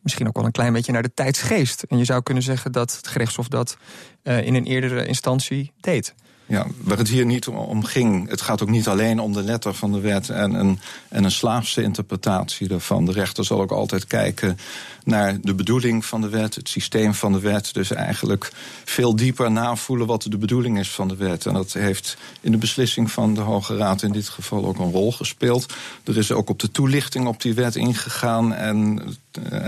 misschien 0.00 0.26
ook 0.26 0.36
wel 0.36 0.44
een 0.44 0.52
klein 0.52 0.72
beetje 0.72 0.92
naar 0.92 1.02
de 1.02 1.14
tijdsgeest. 1.14 1.82
En 1.82 1.98
je 1.98 2.04
zou 2.04 2.22
kunnen 2.22 2.42
zeggen 2.42 2.72
dat 2.72 2.96
het 2.96 3.08
gerechtshof 3.08 3.48
dat 3.48 3.76
uh, 4.22 4.46
in 4.46 4.54
een 4.54 4.66
eerdere 4.66 5.06
instantie 5.06 5.72
deed. 5.80 6.14
Ja, 6.48 6.66
waar 6.82 6.98
het 6.98 7.08
hier 7.08 7.26
niet 7.26 7.48
om 7.48 7.84
ging. 7.84 8.28
Het 8.28 8.40
gaat 8.40 8.62
ook 8.62 8.68
niet 8.68 8.88
alleen 8.88 9.20
om 9.20 9.32
de 9.32 9.42
letter 9.42 9.74
van 9.74 9.92
de 9.92 10.00
wet 10.00 10.28
en 10.28 10.54
een, 10.54 10.80
en 11.08 11.24
een 11.24 11.30
slaafse 11.30 11.82
interpretatie 11.82 12.68
daarvan. 12.68 13.04
De 13.04 13.12
rechter 13.12 13.44
zal 13.44 13.60
ook 13.60 13.72
altijd 13.72 14.06
kijken 14.06 14.58
naar 15.04 15.40
de 15.40 15.54
bedoeling 15.54 16.04
van 16.04 16.20
de 16.20 16.28
wet, 16.28 16.54
het 16.54 16.68
systeem 16.68 17.14
van 17.14 17.32
de 17.32 17.40
wet. 17.40 17.74
Dus 17.74 17.92
eigenlijk 17.92 18.52
veel 18.84 19.16
dieper 19.16 19.50
navoelen 19.50 20.06
wat 20.06 20.22
de 20.22 20.38
bedoeling 20.38 20.78
is 20.78 20.90
van 20.90 21.08
de 21.08 21.16
wet. 21.16 21.46
En 21.46 21.54
dat 21.54 21.72
heeft 21.72 22.16
in 22.40 22.52
de 22.52 22.58
beslissing 22.58 23.10
van 23.10 23.34
de 23.34 23.40
Hoge 23.40 23.76
Raad 23.76 24.02
in 24.02 24.12
dit 24.12 24.28
geval 24.28 24.66
ook 24.66 24.78
een 24.78 24.92
rol 24.92 25.12
gespeeld. 25.12 25.74
Er 26.04 26.16
is 26.16 26.32
ook 26.32 26.50
op 26.50 26.58
de 26.58 26.70
toelichting 26.70 27.26
op 27.26 27.42
die 27.42 27.54
wet 27.54 27.76
ingegaan 27.76 28.54
en 28.54 29.02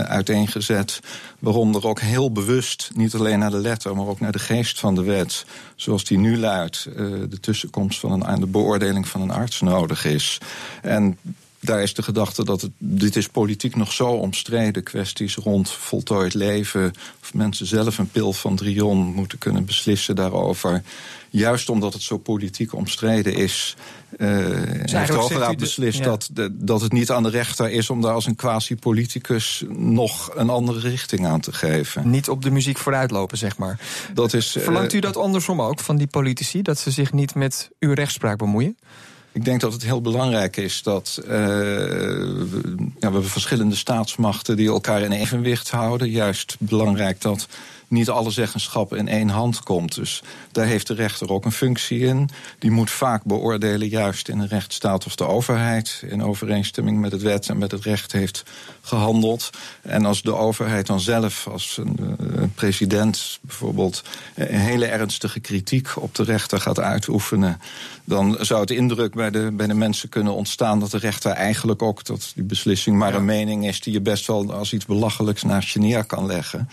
uiteengezet 0.06 1.00
waarom 1.38 1.74
er 1.74 1.86
ook 1.86 2.00
heel 2.00 2.32
bewust, 2.32 2.90
niet 2.94 3.14
alleen 3.14 3.38
naar 3.38 3.50
de 3.50 3.58
letter, 3.58 3.96
maar 3.96 4.06
ook 4.06 4.20
naar 4.20 4.32
de 4.32 4.38
geest 4.38 4.80
van 4.80 4.94
de 4.94 5.02
wet, 5.02 5.44
zoals 5.76 6.04
die 6.04 6.18
nu 6.18 6.38
luidt, 6.38 6.86
uh, 6.88 6.96
de 7.28 7.40
tussenkomst 7.40 8.00
van 8.00 8.26
een, 8.26 8.40
de 8.40 8.46
beoordeling 8.46 9.08
van 9.08 9.20
een 9.20 9.30
arts 9.30 9.60
nodig 9.60 10.04
is. 10.04 10.38
En 10.82 11.18
daar 11.60 11.82
is 11.82 11.94
de 11.94 12.02
gedachte 12.02 12.44
dat 12.44 12.60
het, 12.60 12.70
dit 12.78 13.16
is 13.16 13.28
politiek 13.28 13.76
nog 13.76 13.92
zo 13.92 14.06
omstreden. 14.06 14.82
Kwesties 14.82 15.34
rond 15.34 15.70
voltooid 15.70 16.34
leven. 16.34 16.92
Of 17.22 17.34
mensen 17.34 17.66
zelf 17.66 17.98
een 17.98 18.10
pil 18.10 18.32
van 18.32 18.56
Drion 18.56 18.98
moeten 18.98 19.38
kunnen 19.38 19.64
beslissen 19.64 20.16
daarover. 20.16 20.82
Juist 21.30 21.68
omdat 21.68 21.92
het 21.92 22.02
zo 22.02 22.18
politiek 22.18 22.74
omstreden 22.74 23.34
is. 23.34 23.76
Uh, 24.18 24.28
dus 24.82 24.92
heeft 24.92 25.28
de 25.28 25.54
beslist 25.58 25.98
ja. 25.98 26.04
dat, 26.04 26.28
de, 26.32 26.50
dat 26.52 26.80
het 26.80 26.92
niet 26.92 27.10
aan 27.10 27.22
de 27.22 27.28
rechter 27.28 27.70
is 27.70 27.90
om 27.90 28.00
daar 28.00 28.12
als 28.12 28.26
een 28.26 28.36
quasi-politicus 28.36 29.64
nog 29.68 30.30
een 30.34 30.50
andere 30.50 30.80
richting 30.80 31.26
aan 31.26 31.40
te 31.40 31.52
geven. 31.52 32.10
Niet 32.10 32.28
op 32.28 32.42
de 32.42 32.50
muziek 32.50 32.78
vooruitlopen, 32.78 33.38
zeg 33.38 33.56
maar. 33.56 33.78
Dat 34.14 34.32
is, 34.32 34.56
Verlangt 34.60 34.92
u 34.92 34.98
dat 34.98 35.16
andersom 35.16 35.62
ook 35.62 35.80
van 35.80 35.96
die 35.96 36.06
politici? 36.06 36.62
Dat 36.62 36.78
ze 36.78 36.90
zich 36.90 37.12
niet 37.12 37.34
met 37.34 37.70
uw 37.78 37.92
rechtspraak 37.92 38.38
bemoeien? 38.38 38.76
Ik 39.38 39.44
denk 39.44 39.60
dat 39.60 39.72
het 39.72 39.82
heel 39.82 40.00
belangrijk 40.00 40.56
is 40.56 40.82
dat 40.82 41.20
we, 41.26 42.86
ja, 43.00 43.12
we 43.12 43.22
verschillende 43.22 43.76
staatsmachten 43.76 44.56
die 44.56 44.68
elkaar 44.68 45.02
in 45.02 45.12
evenwicht 45.12 45.70
houden. 45.70 46.10
Juist 46.10 46.56
belangrijk 46.58 47.20
dat 47.20 47.48
niet 47.88 48.08
alle 48.08 48.30
zeggenschap 48.30 48.94
in 48.94 49.08
één 49.08 49.28
hand 49.28 49.62
komt. 49.62 49.94
Dus 49.94 50.22
daar 50.52 50.66
heeft 50.66 50.86
de 50.86 50.94
rechter 50.94 51.30
ook 51.30 51.44
een 51.44 51.52
functie 51.52 51.98
in. 52.00 52.28
Die 52.58 52.70
moet 52.70 52.90
vaak 52.90 53.24
beoordelen, 53.24 53.88
juist 53.88 54.28
in 54.28 54.38
een 54.38 54.48
rechtsstaat, 54.48 55.06
of 55.06 55.14
de 55.14 55.26
overheid 55.26 56.02
in 56.08 56.22
overeenstemming 56.22 57.00
met 57.00 57.12
het 57.12 57.22
wet 57.22 57.48
en 57.48 57.58
met 57.58 57.70
het 57.70 57.84
recht 57.84 58.12
heeft 58.12 58.42
gehandeld. 58.80 59.50
En 59.82 60.04
als 60.04 60.22
de 60.22 60.34
overheid 60.34 60.86
dan 60.86 61.00
zelf, 61.00 61.46
als 61.46 61.76
een, 61.76 62.16
een 62.18 62.52
president 62.54 63.38
bijvoorbeeld, 63.40 64.02
een 64.34 64.60
hele 64.60 64.86
ernstige 64.86 65.40
kritiek 65.40 65.96
op 65.96 66.14
de 66.14 66.22
rechter 66.22 66.60
gaat 66.60 66.80
uitoefenen, 66.80 67.60
dan 68.04 68.36
zou 68.40 68.60
het 68.60 68.70
indruk 68.70 69.14
bij 69.14 69.28
bij 69.30 69.42
de, 69.42 69.52
bij 69.52 69.66
de 69.66 69.74
mensen 69.74 70.08
kunnen 70.08 70.34
ontstaan 70.34 70.80
dat 70.80 70.90
de 70.90 70.98
rechter 70.98 71.30
eigenlijk 71.30 71.82
ook 71.82 72.04
dat 72.04 72.32
die 72.34 72.44
beslissing 72.44 72.96
maar 72.96 73.14
een 73.14 73.24
mening 73.24 73.66
is 73.66 73.80
die 73.80 73.92
je 73.92 74.00
best 74.00 74.26
wel 74.26 74.52
als 74.52 74.72
iets 74.72 74.86
belachelijks 74.86 75.42
naast 75.42 75.68
je 75.68 75.78
neer 75.78 76.04
kan 76.04 76.26
leggen. 76.26 76.68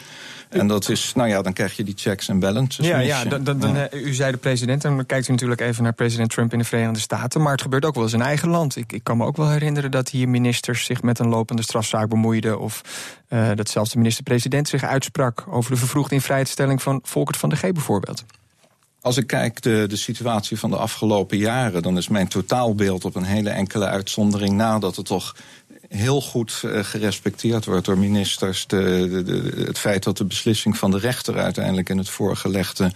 En 0.50 0.68
dat 0.68 0.90
is, 0.90 1.05
nou 1.14 1.30
ja, 1.30 1.42
dan 1.42 1.54
krijg 1.54 1.76
je 1.78 1.84
die 1.84 1.94
checks 1.98 2.28
en 2.28 2.40
balances. 2.40 2.86
Ja, 2.86 3.00
ja, 3.00 3.26
dan, 3.26 3.60
dan, 3.60 3.88
u 3.92 4.14
zei 4.14 4.32
de 4.32 4.38
president, 4.38 4.84
en 4.84 4.96
dan 4.96 5.06
kijkt 5.06 5.28
u 5.28 5.32
natuurlijk 5.32 5.62
even 5.62 5.84
naar 5.84 5.94
president 5.94 6.30
Trump 6.30 6.54
in 6.54 6.60
de 6.60 6.66
Verenigde 6.66 7.00
Staten. 7.00 7.42
Maar 7.42 7.52
het 7.52 7.62
gebeurt 7.62 7.86
ook 7.86 7.96
wel 7.96 8.04
eens 8.04 8.14
in 8.14 8.22
eigen 8.22 8.50
land. 8.50 8.76
Ik, 8.76 8.92
ik 8.92 9.04
kan 9.04 9.18
me 9.18 9.26
ook 9.26 9.38
wel 9.38 9.50
herinneren 9.50 9.92
dat 9.92 10.10
hier 10.10 10.30
ministers 10.30 10.86
zich 10.86 11.02
met 11.02 11.20
een 11.20 11.28
lopende 11.28 11.62
strafzaak 11.62 12.10
bemoeiden. 12.10 12.60
Of 12.60 12.82
uh, 13.30 13.50
dat 13.56 13.70
zelfs 13.70 13.92
de 13.92 13.98
minister-president 13.98 14.68
zich 14.68 14.84
uitsprak 14.84 15.46
over 15.50 15.72
de 15.72 15.78
vervroegde 15.78 16.16
invrijheidstelling 16.16 16.82
van 16.82 17.00
Volkert 17.04 17.38
van 17.38 17.50
de 17.50 17.56
G 17.56 17.62
bijvoorbeeld. 17.62 18.24
Als 19.02 19.18
ik 19.18 19.28
kijk 19.28 19.62
de, 19.62 19.86
de 19.88 19.96
situatie 19.96 20.60
van 20.60 20.70
de 20.70 20.78
afgelopen 20.78 21.38
jaren, 21.38 21.82
dan 21.82 21.98
is 21.98 22.08
mijn 22.08 22.28
totaalbeeld 22.28 23.06
op 23.06 23.16
een 23.16 23.24
hele 23.24 23.50
enkele 23.50 23.86
uitzondering 23.86 24.54
na 24.54 24.80
dat 24.80 24.96
het 24.96 25.06
toch 25.06 25.36
heel 25.96 26.22
goed 26.22 26.62
uh, 26.66 26.84
gerespecteerd 26.84 27.66
wordt 27.66 27.86
door 27.86 27.98
ministers. 27.98 28.68
De, 28.68 29.24
de, 29.26 29.64
het 29.66 29.80
feit 29.80 30.04
dat 30.04 30.18
de 30.18 30.26
beslissing 30.26 30.78
van 30.78 30.92
de 30.92 30.98
rechter 30.98 31.38
uiteindelijk 31.38 31.90
in 31.90 31.98
het 31.98 32.10
voorgelegde 32.10 32.92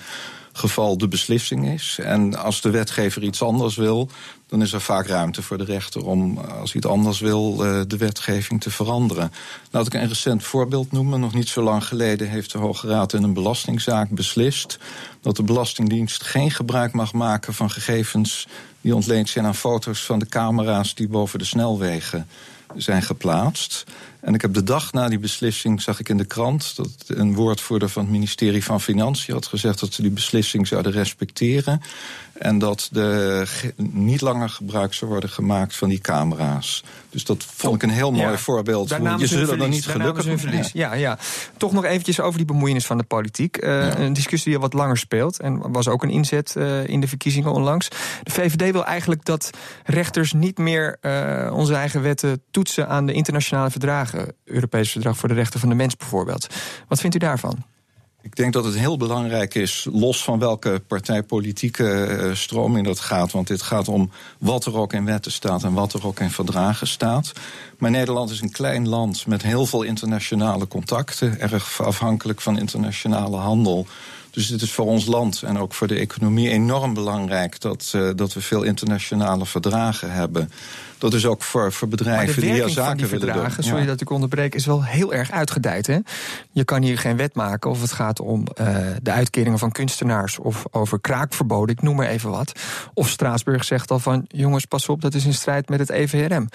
geval 0.59 0.97
de 0.97 1.07
beslissing 1.07 1.71
is. 1.71 1.97
En 2.01 2.35
als 2.35 2.61
de 2.61 2.69
wetgever 2.69 3.23
iets 3.23 3.41
anders 3.41 3.75
wil, 3.75 4.09
dan 4.47 4.61
is 4.61 4.73
er 4.73 4.81
vaak 4.81 5.07
ruimte 5.07 5.41
voor 5.41 5.57
de 5.57 5.63
rechter 5.63 6.05
om, 6.05 6.37
als 6.37 6.71
hij 6.71 6.81
het 6.81 6.85
anders 6.85 7.19
wil, 7.19 7.65
uh, 7.65 7.81
de 7.87 7.97
wetgeving 7.97 8.61
te 8.61 8.71
veranderen. 8.71 9.31
Laat 9.71 9.85
ik 9.85 9.93
een 9.93 10.07
recent 10.07 10.43
voorbeeld 10.43 10.91
noemen. 10.91 11.19
Nog 11.19 11.33
niet 11.33 11.47
zo 11.47 11.61
lang 11.61 11.85
geleden 11.85 12.29
heeft 12.29 12.51
de 12.51 12.57
Hoge 12.57 12.87
Raad 12.87 13.13
in 13.13 13.23
een 13.23 13.33
belastingzaak 13.33 14.09
beslist 14.09 14.77
dat 15.21 15.35
de 15.35 15.43
Belastingdienst 15.43 16.23
geen 16.23 16.51
gebruik 16.51 16.93
mag 16.93 17.13
maken 17.13 17.53
van 17.53 17.71
gegevens 17.71 18.47
die 18.81 18.95
ontleend 18.95 19.29
zijn 19.29 19.45
aan 19.45 19.55
foto's 19.55 20.05
van 20.05 20.19
de 20.19 20.27
camera's 20.27 20.95
die 20.95 21.07
boven 21.07 21.39
de 21.39 21.45
snelwegen 21.45 22.27
zijn 22.75 23.01
geplaatst. 23.01 23.83
En 24.19 24.33
ik 24.33 24.41
heb 24.41 24.53
de 24.53 24.63
dag 24.63 24.93
na 24.93 25.09
die 25.09 25.19
beslissing, 25.19 25.81
zag 25.81 25.99
ik 25.99 26.09
in 26.09 26.17
de 26.17 26.25
krant, 26.25 26.75
dat 26.75 26.89
een 27.07 27.35
woordvoerder 27.35 27.89
van 27.89 28.01
het 28.01 28.11
ministerie 28.11 28.63
van 28.63 28.81
Financiën 28.81 29.33
had 29.33 29.45
gezegd 29.45 29.79
dat 29.79 29.93
ze 29.93 30.01
die 30.01 30.11
beslissing 30.11 30.67
zouden 30.67 30.91
respecteren. 30.91 31.81
En 32.39 32.59
dat 32.59 32.89
er 32.93 33.73
niet 33.91 34.21
langer 34.21 34.49
gebruik 34.49 34.93
zou 34.93 35.11
worden 35.11 35.29
gemaakt 35.29 35.75
van 35.75 35.89
die 35.89 35.99
camera's. 35.99 36.83
Dus 37.09 37.23
dat 37.23 37.43
vond 37.43 37.75
ik 37.75 37.83
een 37.83 37.95
heel 37.95 38.11
mooi 38.11 38.37
voorbeeld. 38.37 38.89
je 38.89 39.27
zullen 39.27 39.61
er 39.61 39.67
niet 39.67 39.85
gelukkig 39.85 40.25
hun 40.25 40.39
verlies. 40.39 40.71
Ja. 40.73 40.93
ja. 40.93 41.17
Toch 41.57 41.71
nog 41.71 41.85
eventjes 41.85 42.19
over 42.19 42.37
die 42.37 42.47
bemoeienis 42.47 42.85
van 42.85 42.97
de 42.97 43.03
politiek. 43.03 43.63
Uh, 43.63 43.99
Een 43.99 44.13
discussie 44.13 44.51
die 44.51 44.55
al 44.55 44.69
wat 44.69 44.73
langer 44.73 44.97
speelt. 44.97 45.39
En 45.39 45.71
was 45.71 45.87
ook 45.87 46.03
een 46.03 46.09
inzet 46.09 46.55
uh, 46.57 46.87
in 46.87 46.99
de 46.99 47.07
verkiezingen 47.07 47.51
onlangs. 47.51 47.87
De 48.23 48.31
VVD 48.31 48.71
wil 48.71 48.85
eigenlijk 48.85 49.25
dat 49.25 49.49
rechters 49.83 50.33
niet 50.33 50.57
meer 50.57 50.97
uh, 51.01 51.51
onze 51.53 51.73
eigen 51.73 52.01
wetten 52.01 52.41
toetsen 52.51 52.87
aan 52.87 53.05
de 53.05 53.13
internationale 53.13 53.69
verdragen. 53.69 54.08
Europees 54.43 54.91
Verdrag 54.91 55.17
voor 55.17 55.29
de 55.29 55.35
Rechten 55.35 55.59
van 55.59 55.69
de 55.69 55.75
Mens 55.75 55.95
bijvoorbeeld. 55.95 56.47
Wat 56.87 56.99
vindt 56.99 57.15
u 57.15 57.19
daarvan? 57.19 57.63
Ik 58.21 58.35
denk 58.35 58.53
dat 58.53 58.65
het 58.65 58.75
heel 58.75 58.97
belangrijk 58.97 59.55
is, 59.55 59.87
los 59.91 60.23
van 60.23 60.39
welke 60.39 60.81
partijpolitieke 60.87 62.17
uh, 62.19 62.35
stroming 62.35 62.85
dat 62.85 62.99
gaat. 62.99 63.31
Want 63.31 63.47
dit 63.47 63.61
gaat 63.61 63.87
om 63.87 64.11
wat 64.37 64.65
er 64.65 64.77
ook 64.77 64.93
in 64.93 65.05
wetten 65.05 65.31
staat 65.31 65.63
en 65.63 65.73
wat 65.73 65.93
er 65.93 66.07
ook 66.07 66.19
in 66.19 66.31
verdragen 66.31 66.87
staat. 66.87 67.31
Maar 67.77 67.91
Nederland 67.91 68.29
is 68.29 68.41
een 68.41 68.51
klein 68.51 68.87
land 68.87 69.27
met 69.27 69.41
heel 69.41 69.65
veel 69.65 69.83
internationale 69.83 70.67
contacten. 70.67 71.39
Erg 71.39 71.81
afhankelijk 71.81 72.41
van 72.41 72.59
internationale 72.59 73.37
handel. 73.37 73.87
Dus 74.31 74.47
het 74.47 74.61
is 74.61 74.71
voor 74.71 74.85
ons 74.85 75.05
land 75.05 75.41
en 75.41 75.57
ook 75.57 75.73
voor 75.73 75.87
de 75.87 75.99
economie 75.99 76.49
enorm 76.49 76.93
belangrijk 76.93 77.59
dat, 77.61 77.91
uh, 77.95 78.09
dat 78.15 78.33
we 78.33 78.41
veel 78.41 78.63
internationale 78.63 79.45
verdragen 79.45 80.11
hebben. 80.11 80.51
Dat 80.99 81.13
is 81.13 81.25
ook 81.25 81.43
voor, 81.43 81.71
voor 81.71 81.87
bedrijven 81.87 82.41
die 82.41 82.51
hier 82.51 82.69
zaken 82.69 82.97
die 82.97 83.05
willen 83.05 83.27
verdragen, 83.27 83.61
doen. 83.61 83.71
Sorry 83.71 83.85
dat 83.85 84.01
ik 84.01 84.09
onderbreek, 84.09 84.55
is 84.55 84.65
wel 84.65 84.83
heel 84.83 85.13
erg 85.13 85.31
uitgedijd. 85.31 85.87
Hè? 85.87 85.97
Je 86.51 86.63
kan 86.63 86.81
hier 86.81 86.97
geen 86.97 87.17
wet 87.17 87.35
maken 87.35 87.69
of 87.69 87.81
het 87.81 87.91
gaat 87.91 88.19
om 88.19 88.47
uh, 88.61 88.77
de 89.01 89.11
uitkeringen 89.11 89.59
van 89.59 89.71
kunstenaars 89.71 90.39
of 90.39 90.65
over 90.71 90.99
kraakverboden, 90.99 91.75
ik 91.75 91.81
noem 91.81 91.95
maar 91.95 92.07
even 92.07 92.29
wat. 92.29 92.51
Of 92.93 93.09
Straatsburg 93.09 93.63
zegt 93.63 93.91
al 93.91 93.99
van 93.99 94.25
jongens, 94.27 94.65
pas 94.65 94.89
op, 94.89 95.01
dat 95.01 95.13
is 95.13 95.25
in 95.25 95.33
strijd 95.33 95.69
met 95.69 95.79
het 95.79 95.89
EVRM. 95.89 96.47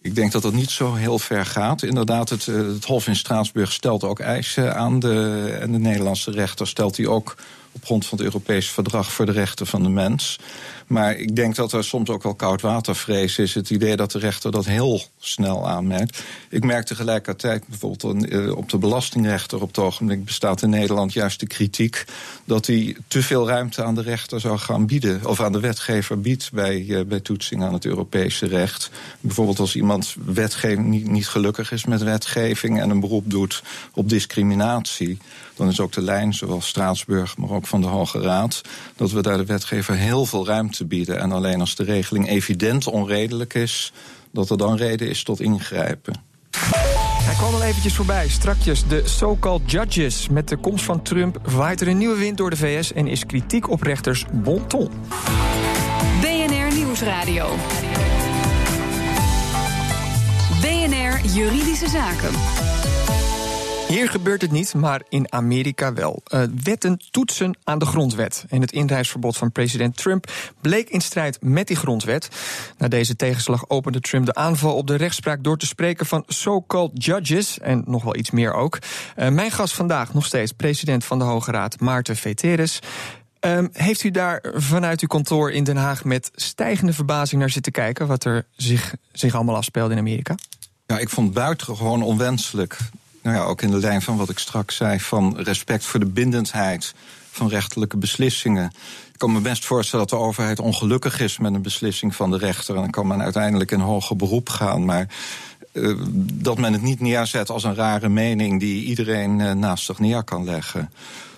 Ik 0.00 0.14
denk 0.14 0.32
dat 0.32 0.42
dat 0.42 0.52
niet 0.52 0.70
zo 0.70 0.94
heel 0.94 1.18
ver 1.18 1.46
gaat. 1.46 1.82
Inderdaad, 1.82 2.28
het, 2.28 2.46
het 2.46 2.84
Hof 2.84 3.06
in 3.06 3.16
Straatsburg 3.16 3.72
stelt 3.72 4.04
ook 4.04 4.20
eisen 4.20 4.76
aan 4.76 4.98
de, 4.98 5.48
en 5.60 5.72
de 5.72 5.78
Nederlandse 5.78 6.30
rechter 6.30 6.66
stelt 6.66 6.96
die 6.96 7.10
ook 7.10 7.36
op 7.72 7.84
grond 7.84 8.06
van 8.06 8.18
het 8.18 8.26
Europese 8.26 8.72
Verdrag 8.72 9.12
voor 9.12 9.26
de 9.26 9.32
Rechten 9.32 9.66
van 9.66 9.82
de 9.82 9.88
Mens. 9.88 10.38
Maar 10.86 11.16
ik 11.16 11.36
denk 11.36 11.54
dat 11.54 11.72
er 11.72 11.84
soms 11.84 12.08
ook 12.08 12.22
wel 12.22 12.34
koudwatervrees 12.34 13.38
is. 13.38 13.54
Het 13.54 13.70
idee 13.70 13.96
dat 13.96 14.10
de 14.10 14.18
rechter 14.18 14.50
dat 14.50 14.64
heel 14.64 15.02
snel 15.18 15.68
aanmerkt. 15.68 16.22
Ik 16.48 16.64
merk 16.64 16.86
tegelijkertijd 16.86 17.66
bijvoorbeeld 17.66 18.28
eh, 18.28 18.56
op 18.56 18.68
de 18.68 18.78
belastingrechter 18.78 19.60
op 19.60 19.68
het 19.68 19.78
ogenblik 19.78 20.24
bestaat 20.24 20.62
in 20.62 20.70
Nederland 20.70 21.12
juist 21.12 21.40
de 21.40 21.46
kritiek 21.46 22.04
dat 22.44 22.66
hij 22.66 22.96
te 23.08 23.22
veel 23.22 23.48
ruimte 23.48 23.82
aan 23.82 23.94
de 23.94 24.02
rechter 24.02 24.40
zou 24.40 24.58
gaan 24.58 24.86
bieden. 24.86 25.26
Of 25.26 25.40
aan 25.40 25.52
de 25.52 25.60
wetgever 25.60 26.20
biedt 26.20 26.52
bij, 26.52 26.80
uh, 26.80 27.04
bij 27.04 27.20
toetsing 27.20 27.62
aan 27.62 27.72
het 27.72 27.84
Europese 27.84 28.46
recht. 28.46 28.90
Bijvoorbeeld 29.20 29.58
als 29.58 29.76
iemand 29.76 30.14
wetgeving 30.24 30.86
niet, 30.86 31.08
niet 31.08 31.28
gelukkig 31.28 31.72
is 31.72 31.84
met 31.84 32.02
wetgeving 32.02 32.80
en 32.80 32.90
een 32.90 33.00
beroep 33.00 33.30
doet 33.30 33.62
op 33.94 34.08
discriminatie. 34.08 35.18
Dan 35.54 35.68
is 35.68 35.80
ook 35.80 35.92
de 35.92 36.02
lijn, 36.02 36.34
zowel 36.34 36.60
Straatsburg, 36.60 37.36
maar 37.36 37.50
ook 37.50 37.66
van 37.66 37.80
de 37.80 37.86
Hoge 37.86 38.20
Raad, 38.20 38.60
dat 38.96 39.10
we 39.10 39.22
daar 39.22 39.36
de 39.36 39.44
wetgever 39.44 39.94
heel 39.94 40.26
veel 40.26 40.46
ruimte 40.46 40.73
te 40.76 40.86
bieden. 40.86 41.20
En 41.20 41.32
alleen 41.32 41.60
als 41.60 41.74
de 41.74 41.84
regeling 41.84 42.28
evident 42.28 42.86
onredelijk 42.86 43.54
is, 43.54 43.92
dat 44.32 44.50
er 44.50 44.58
dan 44.58 44.76
reden 44.76 45.08
is 45.08 45.22
tot 45.22 45.40
ingrijpen. 45.40 46.14
Hij 47.24 47.34
kwam 47.34 47.54
al 47.54 47.62
eventjes 47.62 47.94
voorbij. 47.94 48.28
Strakjes, 48.28 48.86
de 48.88 49.02
so-called 49.04 49.70
judges. 49.70 50.28
Met 50.28 50.48
de 50.48 50.56
komst 50.56 50.84
van 50.84 51.02
Trump 51.02 51.40
waait 51.42 51.80
er 51.80 51.88
een 51.88 51.98
nieuwe 51.98 52.16
wind 52.16 52.36
door 52.36 52.50
de 52.50 52.56
VS... 52.56 52.92
en 52.92 53.06
is 53.06 53.26
kritiek 53.26 53.70
op 53.70 53.82
rechters 53.82 54.24
bon 54.32 54.66
ton. 54.66 54.90
BNR 56.20 56.74
Nieuwsradio. 56.74 57.56
BNR 60.60 61.34
Juridische 61.34 61.88
Zaken. 61.88 62.32
Hier 63.94 64.10
gebeurt 64.10 64.42
het 64.42 64.50
niet, 64.50 64.74
maar 64.74 65.02
in 65.08 65.32
Amerika 65.32 65.92
wel. 65.92 66.22
Uh, 66.28 66.42
wetten 66.62 67.00
toetsen 67.10 67.58
aan 67.64 67.78
de 67.78 67.86
grondwet. 67.86 68.44
En 68.48 68.60
het 68.60 68.72
inreisverbod 68.72 69.36
van 69.36 69.52
president 69.52 69.96
Trump 69.96 70.32
bleek 70.60 70.88
in 70.88 71.00
strijd 71.00 71.42
met 71.42 71.66
die 71.66 71.76
grondwet. 71.76 72.28
Na 72.78 72.88
deze 72.88 73.16
tegenslag 73.16 73.68
opende 73.68 74.00
Trump 74.00 74.26
de 74.26 74.34
aanval 74.34 74.74
op 74.74 74.86
de 74.86 74.96
rechtspraak 74.96 75.44
door 75.44 75.58
te 75.58 75.66
spreken 75.66 76.06
van 76.06 76.24
so-called 76.26 77.04
judges. 77.04 77.58
En 77.58 77.82
nog 77.86 78.02
wel 78.02 78.16
iets 78.16 78.30
meer 78.30 78.52
ook. 78.52 78.78
Uh, 79.16 79.28
mijn 79.28 79.50
gast 79.50 79.74
vandaag 79.74 80.14
nog 80.14 80.26
steeds 80.26 80.52
president 80.52 81.04
van 81.04 81.18
de 81.18 81.24
Hoge 81.24 81.50
Raad, 81.50 81.80
Maarten 81.80 82.16
Veteris. 82.16 82.78
Um, 83.40 83.68
heeft 83.72 84.04
u 84.04 84.10
daar 84.10 84.44
vanuit 84.54 85.00
uw 85.00 85.08
kantoor 85.08 85.50
in 85.50 85.64
Den 85.64 85.76
Haag 85.76 86.04
met 86.04 86.30
stijgende 86.34 86.92
verbazing 86.92 87.40
naar 87.40 87.50
zitten 87.50 87.72
kijken 87.72 88.06
wat 88.06 88.24
er 88.24 88.46
zich, 88.56 88.94
zich 89.12 89.34
allemaal 89.34 89.56
afspeelde 89.56 89.92
in 89.92 90.00
Amerika? 90.00 90.34
Ja, 90.86 90.98
ik 90.98 91.08
vond 91.08 91.32
buitengewoon 91.32 92.02
onwenselijk 92.02 92.78
nou 93.24 93.36
ja, 93.36 93.42
ook 93.42 93.62
in 93.62 93.70
de 93.70 93.78
lijn 93.78 94.02
van 94.02 94.16
wat 94.16 94.28
ik 94.28 94.38
straks 94.38 94.76
zei, 94.76 95.00
van 95.00 95.36
respect 95.36 95.84
voor 95.84 96.00
de 96.00 96.06
bindendheid 96.06 96.94
van 97.30 97.48
rechterlijke 97.48 97.96
beslissingen. 97.96 98.72
Ik 99.12 99.18
kan 99.18 99.32
me 99.32 99.40
best 99.40 99.64
voorstellen 99.64 100.06
dat 100.06 100.18
de 100.18 100.24
overheid 100.24 100.60
ongelukkig 100.60 101.20
is 101.20 101.38
met 101.38 101.54
een 101.54 101.62
beslissing 101.62 102.14
van 102.14 102.30
de 102.30 102.38
rechter. 102.38 102.74
En 102.74 102.80
dan 102.80 102.90
kan 102.90 103.06
men 103.06 103.22
uiteindelijk 103.22 103.70
in 103.70 103.80
hoger 103.80 104.16
beroep 104.16 104.48
gaan. 104.48 104.84
Maar 104.84 105.06
uh, 105.72 105.96
dat 106.32 106.58
men 106.58 106.72
het 106.72 106.82
niet 106.82 107.00
neerzet 107.00 107.50
als 107.50 107.64
een 107.64 107.74
rare 107.74 108.08
mening 108.08 108.60
die 108.60 108.84
iedereen 108.84 109.38
uh, 109.38 109.52
naast 109.52 109.84
zich 109.84 109.98
neer 109.98 110.22
kan 110.22 110.44
leggen. 110.44 110.90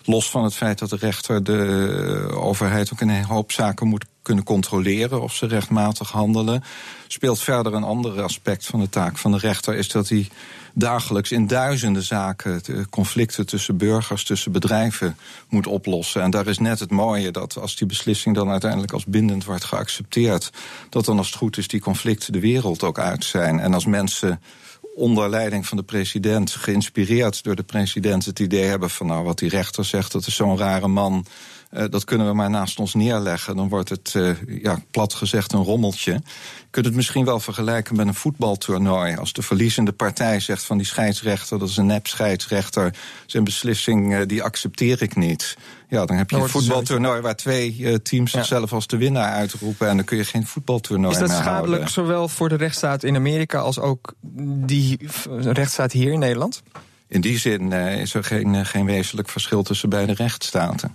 Los 0.07 0.31
van 0.31 0.45
het 0.45 0.55
feit 0.55 0.79
dat 0.79 0.91
de 0.91 0.97
rechter 0.97 1.45
de 1.45 2.29
overheid 2.35 2.93
ook 2.93 3.01
in 3.01 3.09
een 3.09 3.25
hoop 3.25 3.53
zaken 3.53 3.87
moet 3.87 4.05
kunnen 4.23 4.45
controleren 4.45 5.23
of 5.23 5.35
ze 5.35 5.47
rechtmatig 5.47 6.11
handelen, 6.11 6.65
speelt 7.07 7.41
verder 7.41 7.75
een 7.75 7.83
ander 7.83 8.23
aspect 8.23 8.67
van 8.67 8.81
de 8.81 8.89
taak 8.89 9.19
van 9.19 9.33
de 9.33 9.39
rechter, 9.39 9.75
is 9.75 9.89
dat 9.89 10.09
hij 10.09 10.29
dagelijks 10.75 11.33
in 11.33 11.47
duizenden 11.47 12.03
zaken 12.03 12.63
conflicten 12.91 13.47
tussen 13.47 13.77
burgers, 13.77 14.25
tussen 14.25 14.53
bedrijven 14.53 15.17
moet 15.49 15.67
oplossen. 15.67 16.23
En 16.23 16.31
daar 16.31 16.47
is 16.47 16.59
net 16.59 16.81
het 16.81 16.91
mooie 16.91 17.31
dat 17.31 17.59
als 17.59 17.77
die 17.77 17.87
beslissing 17.87 18.35
dan 18.35 18.51
uiteindelijk 18.51 18.93
als 18.93 19.05
bindend 19.05 19.45
wordt 19.45 19.65
geaccepteerd, 19.65 20.51
dat 20.91 21.05
dan 21.05 21.19
als 21.19 21.27
het 21.27 21.37
goed 21.37 21.57
is 21.57 21.69
die 21.69 21.81
conflicten 21.81 22.33
de 22.33 22.41
wereld 22.41 22.83
ook 22.83 22.99
uit 22.99 23.25
zijn. 23.25 23.61
En 23.61 23.75
als 23.75 23.87
mensen 23.87 24.41
onder 24.97 25.29
leiding 25.31 25.67
van 25.67 25.77
de 25.77 25.83
president, 25.83 26.51
geïnspireerd 26.51 27.43
door 27.43 27.57
de 27.57 27.63
president, 27.63 28.25
het 28.25 28.39
idee 28.39 28.65
hebben 28.65 28.91
van 28.91 29.07
nou 29.07 29.25
wat 29.25 29.39
die 29.39 29.49
rechter 29.49 29.85
zegt, 29.85 30.13
dat 30.13 30.27
is 30.27 30.35
zo'n 30.35 30.59
rare 30.59 30.89
man. 30.89 31.27
Dat 31.91 32.05
kunnen 32.05 32.27
we 32.27 32.33
maar 32.33 32.51
naast 32.51 32.79
ons 32.79 32.95
neerleggen. 32.95 33.57
Dan 33.57 33.69
wordt 33.69 33.89
het, 33.89 34.15
ja, 34.47 34.79
plat 34.91 35.15
gezegd, 35.15 35.53
een 35.53 35.63
rommeltje. 35.63 36.13
Je 36.13 36.83
kunt 36.83 36.87
het 36.87 36.95
misschien 36.95 37.25
wel 37.25 37.41
vergelijken 37.41 37.97
met 37.97 38.07
een 38.07 38.15
voetbaltoernooi. 38.15 39.17
Als 39.17 39.33
de 39.33 39.43
verliezende 39.43 39.93
partij 39.93 40.41
zegt 40.41 40.65
van 40.65 40.77
die 40.77 40.87
scheidsrechter, 40.87 41.59
dat 41.59 41.69
is 41.69 41.77
een 41.77 41.87
nep 41.87 42.07
scheidsrechter, 42.07 42.95
zijn 43.27 43.45
beslissing 43.45 44.25
die 44.25 44.43
accepteer 44.43 45.03
ik 45.03 45.17
niet. 45.17 45.57
Ja, 45.89 46.07
dan 46.07 46.17
heb 46.17 46.31
je 46.31 46.37
een 46.37 46.49
voetbaltoernooi 46.49 47.21
waar 47.21 47.37
twee 47.37 48.03
teams 48.03 48.31
zichzelf 48.31 48.73
als 48.73 48.87
de 48.87 48.97
winnaar 48.97 49.33
uitroepen. 49.33 49.89
En 49.89 49.97
dan 49.97 50.05
kun 50.05 50.17
je 50.17 50.25
geen 50.25 50.47
voetbaltoernooi 50.47 51.15
meer 51.15 51.23
Is 51.23 51.29
dat 51.29 51.39
schadelijk 51.39 51.89
zowel 51.89 52.29
voor 52.29 52.49
de 52.49 52.57
rechtsstaat 52.57 53.03
in 53.03 53.17
Amerika 53.17 53.59
als 53.59 53.79
ook 53.79 54.15
die 54.67 54.99
rechtsstaat 55.41 55.93
hier 55.93 56.13
in 56.13 56.19
Nederland? 56.19 56.63
In 57.09 57.21
die 57.21 57.39
zin 57.39 57.73
is 57.73 58.15
er 58.15 58.25
geen, 58.25 58.67
geen 58.67 58.87
wezenlijk 58.87 59.29
verschil 59.29 59.63
tussen 59.63 59.89
beide 59.89 60.13
rechtsstaten. 60.13 60.95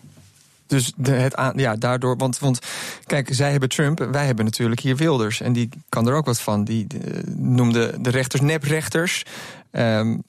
Dus 0.71 0.91
de, 0.95 1.11
het 1.11 1.53
ja, 1.55 1.75
daardoor, 1.75 2.17
want, 2.17 2.39
want 2.39 2.59
kijk, 3.05 3.29
zij 3.31 3.51
hebben 3.51 3.69
Trump, 3.69 4.07
wij 4.11 4.25
hebben 4.25 4.45
natuurlijk 4.45 4.79
hier 4.79 4.95
Wilders. 4.95 5.41
En 5.41 5.53
die 5.53 5.69
kan 5.89 6.07
er 6.07 6.13
ook 6.13 6.25
wat 6.25 6.41
van. 6.41 6.63
Die 6.63 6.87
de, 6.87 7.23
noemde 7.35 8.01
de 8.01 8.09
rechters 8.09 8.41
neprechters. 8.41 9.23
Um, 9.71 10.23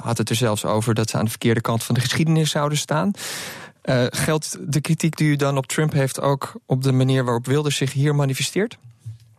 had 0.00 0.18
het 0.18 0.30
er 0.30 0.36
zelfs 0.36 0.64
over 0.64 0.94
dat 0.94 1.10
ze 1.10 1.16
aan 1.16 1.24
de 1.24 1.30
verkeerde 1.30 1.60
kant 1.60 1.82
van 1.82 1.94
de 1.94 2.00
geschiedenis 2.00 2.50
zouden 2.50 2.78
staan. 2.78 3.10
geldt 4.10 4.56
de 4.60 4.80
kritiek 4.80 5.16
die 5.16 5.28
u 5.28 5.36
dan 5.36 5.56
op 5.56 5.66
Trump 5.66 5.92
heeft 5.92 6.20
ook 6.20 6.52
op 6.66 6.82
de 6.82 6.92
manier 6.92 7.24
waarop 7.24 7.46
Wilders 7.46 7.76
zich 7.76 7.92
hier 7.92 8.14
manifesteert? 8.14 8.78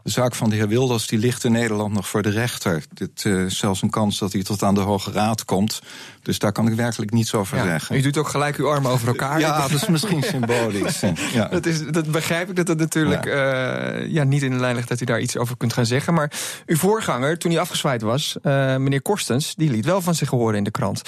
De 0.03 0.11
zaak 0.11 0.35
van 0.35 0.49
de 0.49 0.55
heer 0.55 0.67
Wilders 0.67 1.07
die 1.07 1.19
ligt 1.19 1.43
in 1.43 1.51
Nederland 1.51 1.93
nog 1.93 2.07
voor 2.07 2.21
de 2.21 2.29
rechter. 2.29 2.83
Dit 2.93 3.23
uh, 3.23 3.45
is 3.45 3.57
zelfs 3.57 3.81
een 3.81 3.89
kans 3.89 4.19
dat 4.19 4.33
hij 4.33 4.43
tot 4.43 4.63
aan 4.63 4.75
de 4.75 4.81
Hoge 4.81 5.11
Raad 5.11 5.45
komt. 5.45 5.81
Dus 6.21 6.39
daar 6.39 6.51
kan 6.51 6.67
ik 6.67 6.75
werkelijk 6.75 7.11
niets 7.11 7.33
over 7.33 7.57
ja, 7.57 7.63
zeggen. 7.63 7.95
U 7.95 8.01
doet 8.01 8.17
ook 8.17 8.27
gelijk 8.27 8.57
uw 8.57 8.69
armen 8.69 8.91
over 8.91 9.07
elkaar. 9.07 9.39
ja, 9.39 9.61
dat 9.61 9.71
is 9.71 9.87
misschien 9.87 10.23
symbolisch. 10.33 11.03
ja. 11.33 11.47
dat, 11.57 11.65
is, 11.65 11.85
dat 11.87 12.11
begrijp 12.11 12.49
ik 12.49 12.55
dat 12.55 12.65
dat 12.65 12.77
natuurlijk 12.77 13.25
ja. 13.25 14.01
Uh, 14.01 14.07
ja. 14.07 14.23
niet 14.23 14.41
in 14.41 14.51
de 14.51 14.57
lijn 14.57 14.75
ligt 14.75 14.87
dat 14.87 15.01
u 15.01 15.05
daar 15.05 15.21
iets 15.21 15.37
over 15.37 15.57
kunt 15.57 15.73
gaan 15.73 15.85
zeggen. 15.85 16.13
Maar 16.13 16.31
uw 16.65 16.77
voorganger, 16.77 17.37
toen 17.37 17.51
hij 17.51 17.59
afgezwaaid 17.59 18.01
was, 18.01 18.35
uh, 18.37 18.53
meneer 18.53 19.01
Korstens, 19.01 19.55
die 19.55 19.69
liet 19.69 19.85
wel 19.85 20.01
van 20.01 20.15
zich 20.15 20.29
horen 20.29 20.55
in 20.55 20.63
de 20.63 20.71
krant. 20.71 21.01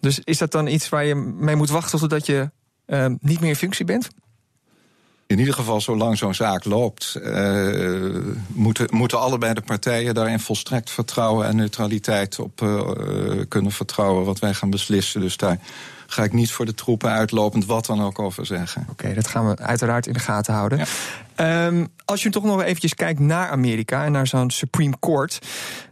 Dus 0.00 0.20
is 0.24 0.38
dat 0.38 0.50
dan 0.50 0.66
iets 0.66 0.88
waar 0.88 1.04
je 1.04 1.14
mee 1.14 1.56
moet 1.56 1.70
wachten 1.70 1.98
totdat 1.98 2.26
je 2.26 2.50
niet 3.20 3.40
meer 3.40 3.48
in 3.48 3.56
functie 3.56 3.84
bent? 3.84 4.08
In 5.26 5.38
ieder 5.38 5.54
geval, 5.54 5.80
zolang 5.80 6.18
zo'n 6.18 6.34
zaak 6.34 6.64
loopt, 6.64 7.18
uh, 7.22 8.16
moeten, 8.46 8.86
moeten 8.90 9.20
allebei 9.20 9.54
de 9.54 9.60
partijen 9.60 10.14
daarin 10.14 10.40
volstrekt 10.40 10.90
vertrouwen 10.90 11.46
en 11.46 11.56
neutraliteit 11.56 12.38
op 12.38 12.60
uh, 12.60 12.90
kunnen 13.48 13.72
vertrouwen 13.72 14.24
wat 14.24 14.38
wij 14.38 14.54
gaan 14.54 14.70
beslissen. 14.70 15.20
Dus 15.20 15.36
daar 15.36 15.58
ga 16.06 16.22
ik 16.22 16.32
niet 16.32 16.50
voor 16.50 16.64
de 16.64 16.74
troepen 16.74 17.10
uitlopend 17.10 17.66
wat 17.66 17.86
dan 17.86 18.02
ook 18.02 18.18
over 18.18 18.46
zeggen. 18.46 18.86
Oké, 18.90 19.14
dat 19.14 19.26
gaan 19.26 19.48
we 19.48 19.56
uiteraard 19.56 20.06
in 20.06 20.12
de 20.12 20.18
gaten 20.18 20.54
houden. 20.54 20.78
Ja. 21.36 21.66
Um, 21.66 21.88
als 22.04 22.22
je 22.22 22.30
toch 22.30 22.44
nog 22.44 22.62
eventjes 22.62 22.94
kijkt 22.94 23.20
naar 23.20 23.50
Amerika 23.50 24.04
en 24.04 24.12
naar 24.12 24.26
zo'n 24.26 24.50
Supreme 24.50 24.98
Court 25.00 25.38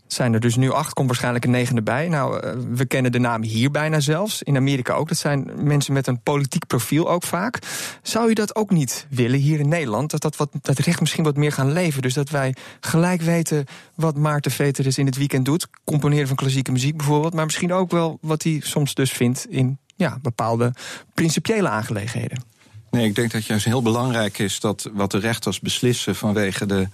zijn 0.07 0.35
er 0.35 0.41
dus 0.41 0.57
nu 0.57 0.71
acht, 0.71 0.93
komt 0.93 1.07
waarschijnlijk 1.07 1.45
een 1.45 1.51
negende 1.51 1.83
bij. 1.83 2.09
Nou, 2.09 2.41
eh, 2.41 2.53
we 2.71 2.85
kennen 2.85 3.13
de 3.13 3.19
naam 3.19 3.43
hier 3.43 3.71
bijna 3.71 4.01
zelfs. 4.01 4.43
In 4.43 4.57
Amerika 4.57 4.95
ook. 4.95 5.09
Dat 5.09 5.19
zijn 5.19 5.51
mensen 5.57 5.93
met 5.93 6.07
een 6.07 6.21
politiek 6.21 6.67
profiel 6.67 7.11
ook 7.11 7.23
vaak. 7.23 7.59
Zou 8.03 8.29
je 8.29 8.35
dat 8.35 8.57
ook 8.57 8.71
niet 8.71 9.07
willen 9.11 9.39
hier 9.39 9.59
in 9.59 9.69
Nederland? 9.69 10.11
Dat, 10.11 10.23
dat, 10.23 10.37
wat, 10.37 10.49
dat 10.61 10.79
recht 10.79 11.01
misschien 11.01 11.25
wat 11.25 11.37
meer 11.37 11.53
gaan 11.53 11.73
leven. 11.73 12.03
Dus 12.03 12.15
dat 12.15 12.31
wij 12.31 12.55
gelijk 12.81 13.23
weten 13.23 13.65
wat 13.95 14.17
Maarten 14.17 14.51
Veteris 14.51 14.99
in 14.99 15.07
het 15.07 15.17
weekend 15.17 15.45
doet. 15.45 15.67
Componeren 15.85 16.27
van 16.27 16.37
klassieke 16.37 16.73
muziek 16.73 16.97
bijvoorbeeld. 16.97 17.35
Maar 17.35 17.45
misschien 17.45 17.73
ook 17.73 17.91
wel 17.91 18.19
wat 18.21 18.43
hij 18.43 18.61
soms 18.63 18.95
dus 18.95 19.11
vindt 19.11 19.47
in 19.49 19.79
ja, 19.97 20.19
bepaalde 20.23 20.73
principiële 21.15 21.69
aangelegenheden. 21.69 22.43
Nee, 22.91 23.07
ik 23.07 23.15
denk 23.15 23.33
dat 23.33 23.47
juist 23.47 23.65
heel 23.65 23.83
belangrijk 23.83 24.39
is 24.39 24.61
dat 24.61 24.91
wat 24.93 25.11
de 25.11 25.19
rechters 25.19 25.61
beslissen 25.61 26.15
vanwege 26.15 26.67
de 26.67 26.89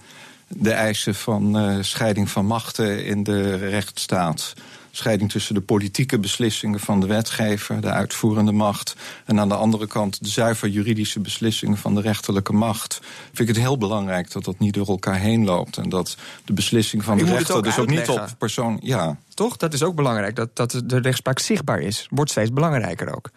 de 0.55 0.71
eisen 0.71 1.15
van 1.15 1.57
uh, 1.57 1.77
scheiding 1.81 2.29
van 2.29 2.45
machten 2.45 3.05
in 3.05 3.23
de 3.23 3.55
rechtsstaat. 3.55 4.53
Scheiding 4.91 5.31
tussen 5.31 5.55
de 5.55 5.61
politieke 5.61 6.19
beslissingen 6.19 6.79
van 6.79 6.99
de 6.99 7.07
wetgever, 7.07 7.81
de 7.81 7.89
uitvoerende 7.89 8.51
macht. 8.51 8.95
En 9.25 9.39
aan 9.39 9.49
de 9.49 9.55
andere 9.55 9.87
kant 9.87 10.23
de 10.23 10.29
zuiver 10.29 10.69
juridische 10.69 11.19
beslissingen 11.19 11.77
van 11.77 11.95
de 11.95 12.01
rechterlijke 12.01 12.53
macht. 12.53 12.99
Vind 13.33 13.49
ik 13.49 13.55
het 13.55 13.63
heel 13.63 13.77
belangrijk 13.77 14.31
dat 14.31 14.43
dat 14.43 14.59
niet 14.59 14.73
door 14.73 14.87
elkaar 14.87 15.19
heen 15.19 15.45
loopt. 15.45 15.77
En 15.77 15.89
dat 15.89 16.17
de 16.45 16.53
beslissing 16.53 17.03
van 17.03 17.17
de 17.17 17.25
rechter 17.25 17.55
ook 17.55 17.63
dus 17.63 17.79
ook 17.79 17.89
niet 17.89 18.09
op 18.09 18.35
persoon. 18.37 18.79
Ja. 18.83 19.17
Toch? 19.33 19.57
Dat 19.57 19.73
is 19.73 19.83
ook 19.83 19.95
belangrijk. 19.95 20.35
Dat, 20.35 20.55
dat 20.55 20.81
de 20.85 20.99
rechtspraak 20.99 21.39
zichtbaar 21.39 21.79
is. 21.79 22.07
Wordt 22.09 22.31
steeds 22.31 22.53
belangrijker 22.53 23.15
ook. 23.15 23.29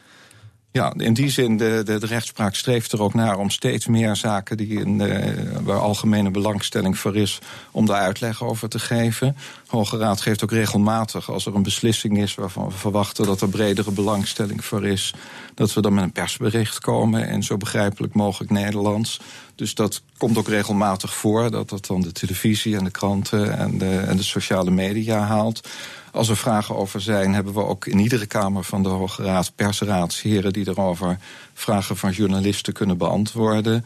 Ja, 0.76 0.92
in 0.96 1.14
die 1.14 1.30
zin, 1.30 1.56
de, 1.56 1.82
de, 1.84 2.06
rechtspraak 2.06 2.54
streeft 2.54 2.92
er 2.92 3.02
ook 3.02 3.14
naar 3.14 3.38
om 3.38 3.50
steeds 3.50 3.86
meer 3.86 4.16
zaken 4.16 4.56
die 4.56 4.80
in 4.80 4.98
de, 4.98 5.34
waar 5.62 5.78
algemene 5.78 6.30
belangstelling 6.30 6.98
voor 6.98 7.16
is, 7.16 7.38
om 7.70 7.86
daar 7.86 8.00
uitleg 8.00 8.42
over 8.42 8.68
te 8.68 8.78
geven. 8.78 9.36
Hoge 9.66 9.96
Raad 9.96 10.20
geeft 10.20 10.42
ook 10.42 10.50
regelmatig, 10.50 11.30
als 11.30 11.46
er 11.46 11.54
een 11.54 11.62
beslissing 11.62 12.18
is 12.18 12.34
waarvan 12.34 12.66
we 12.66 12.74
verwachten 12.74 13.26
dat 13.26 13.40
er 13.40 13.48
bredere 13.48 13.90
belangstelling 13.90 14.64
voor 14.64 14.86
is, 14.86 15.14
dat 15.54 15.72
we 15.72 15.80
dan 15.80 15.94
met 15.94 16.04
een 16.04 16.12
persbericht 16.12 16.78
komen 16.78 17.28
in 17.28 17.42
zo 17.42 17.56
begrijpelijk 17.56 18.14
mogelijk 18.14 18.50
Nederlands. 18.50 19.20
Dus 19.54 19.74
dat 19.74 20.02
komt 20.16 20.38
ook 20.38 20.48
regelmatig 20.48 21.14
voor, 21.14 21.50
dat 21.50 21.68
dat 21.68 21.86
dan 21.86 22.00
de 22.00 22.12
televisie 22.12 22.76
en 22.76 22.84
de 22.84 22.90
kranten 22.90 23.58
en 23.58 23.78
de, 23.78 23.96
en 23.98 24.16
de 24.16 24.22
sociale 24.22 24.70
media 24.70 25.18
haalt. 25.18 25.68
Als 26.12 26.28
er 26.28 26.36
vragen 26.36 26.76
over 26.76 27.00
zijn, 27.00 27.34
hebben 27.34 27.54
we 27.54 27.64
ook 27.64 27.86
in 27.86 27.98
iedere 27.98 28.26
Kamer 28.26 28.64
van 28.64 28.82
de 28.82 28.88
Hoge 28.88 29.22
Raad 29.22 29.52
persraadsheren 29.54 30.52
die 30.52 30.68
erover 30.68 31.18
vragen 31.54 31.96
van 31.96 32.10
journalisten 32.10 32.72
kunnen 32.72 32.98
beantwoorden. 32.98 33.84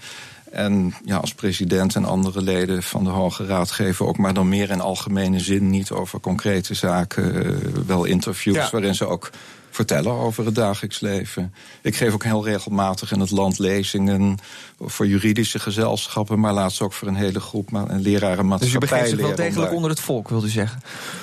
En 0.50 0.94
ja, 1.04 1.16
als 1.16 1.35
president 1.35 1.94
en 1.94 2.04
andere 2.04 2.42
leden 2.42 2.83
van 2.83 3.04
de 3.04 3.11
Hoge 3.11 3.46
Raad 3.46 3.70
geven 3.70 4.07
ook 4.07 4.18
maar 4.18 4.35
dan 4.35 4.48
meer 4.48 4.70
in 4.70 4.81
algemene 4.81 5.40
zin, 5.40 5.70
niet 5.70 5.90
over 5.90 6.20
concrete 6.20 6.74
zaken, 6.74 7.46
uh, 7.46 7.57
wel 7.87 8.04
interviews 8.04 8.70
waarin 8.70 8.94
ze 8.94 9.07
ook 9.07 9.31
vertellen 9.70 10.12
over 10.12 10.44
het 10.44 10.54
dagelijks 10.54 11.00
leven. 11.00 11.54
Ik 11.83 11.96
geef 11.96 12.12
ook 12.12 12.24
heel 12.24 12.44
regelmatig 12.44 13.12
in 13.12 13.20
het 13.20 13.31
land 13.31 13.59
lezingen 13.59 14.38
voor 14.81 15.07
juridische 15.07 15.59
gezelschappen, 15.59 16.40
maar 16.40 16.52
laatst 16.52 16.81
ook 16.81 16.92
voor 16.92 17.09
een 17.09 17.14
hele 17.14 17.40
groep 17.40 17.68
leraren 17.88 18.46
maatschappij. 18.46 18.59
Dus 18.59 18.72
je 18.72 18.78
begint 18.78 19.09
zich 19.09 19.18
wel 19.18 19.35
degelijk 19.35 19.72
onder 19.72 19.90
het 19.90 20.00
volk, 20.00 20.28
wil 20.28 20.44
u 20.44 20.48
zeggen? 20.48 20.81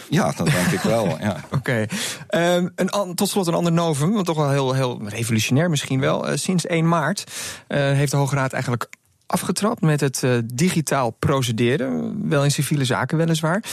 Ja, 0.10 0.32
dat 0.32 0.46
denk 0.46 0.68
ik 0.68 0.82
wel. 0.82 1.08
Ja. 1.20 1.44
Oké. 1.52 1.88
Okay. 2.32 2.58
Um, 2.58 3.16
tot 3.16 3.30
slot 3.30 3.48
een 3.48 3.54
ander 3.54 3.72
novum, 3.72 4.14
want 4.14 4.26
toch 4.26 4.38
wel 4.38 4.50
heel, 4.50 4.74
heel 4.74 5.02
revolutionair 5.08 5.70
misschien 5.70 6.00
wel. 6.00 6.30
Uh, 6.30 6.38
sinds 6.38 6.66
1 6.66 6.88
maart 6.88 7.24
uh, 7.68 7.78
heeft 7.78 8.12
de 8.12 8.18
Hoge 8.18 8.36
Raad 8.36 8.54
eigenlijk 8.54 8.90
afgetrapt 9.26 9.82
met 9.82 10.00
het 10.00 10.22
uh, 10.24 10.38
digitaal 10.54 11.10
procederen. 11.10 12.20
Wel 12.30 12.44
in 12.44 12.52
civiele 12.52 12.86
zaken 12.86 13.18
weliswaar. 13.18 13.64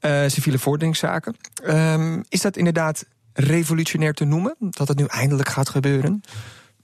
Uh, 0.00 0.22
civiele 0.26 0.58
vorderingszaken. 0.58 1.36
Um, 1.66 2.24
is 2.28 2.40
dat 2.40 2.56
inderdaad 2.56 3.04
revolutionair 3.34 4.14
te 4.14 4.24
noemen? 4.24 4.56
Dat 4.58 4.88
het 4.88 4.98
nu 4.98 5.04
eindelijk 5.04 5.48
gaat 5.48 5.68
gebeuren? 5.68 6.22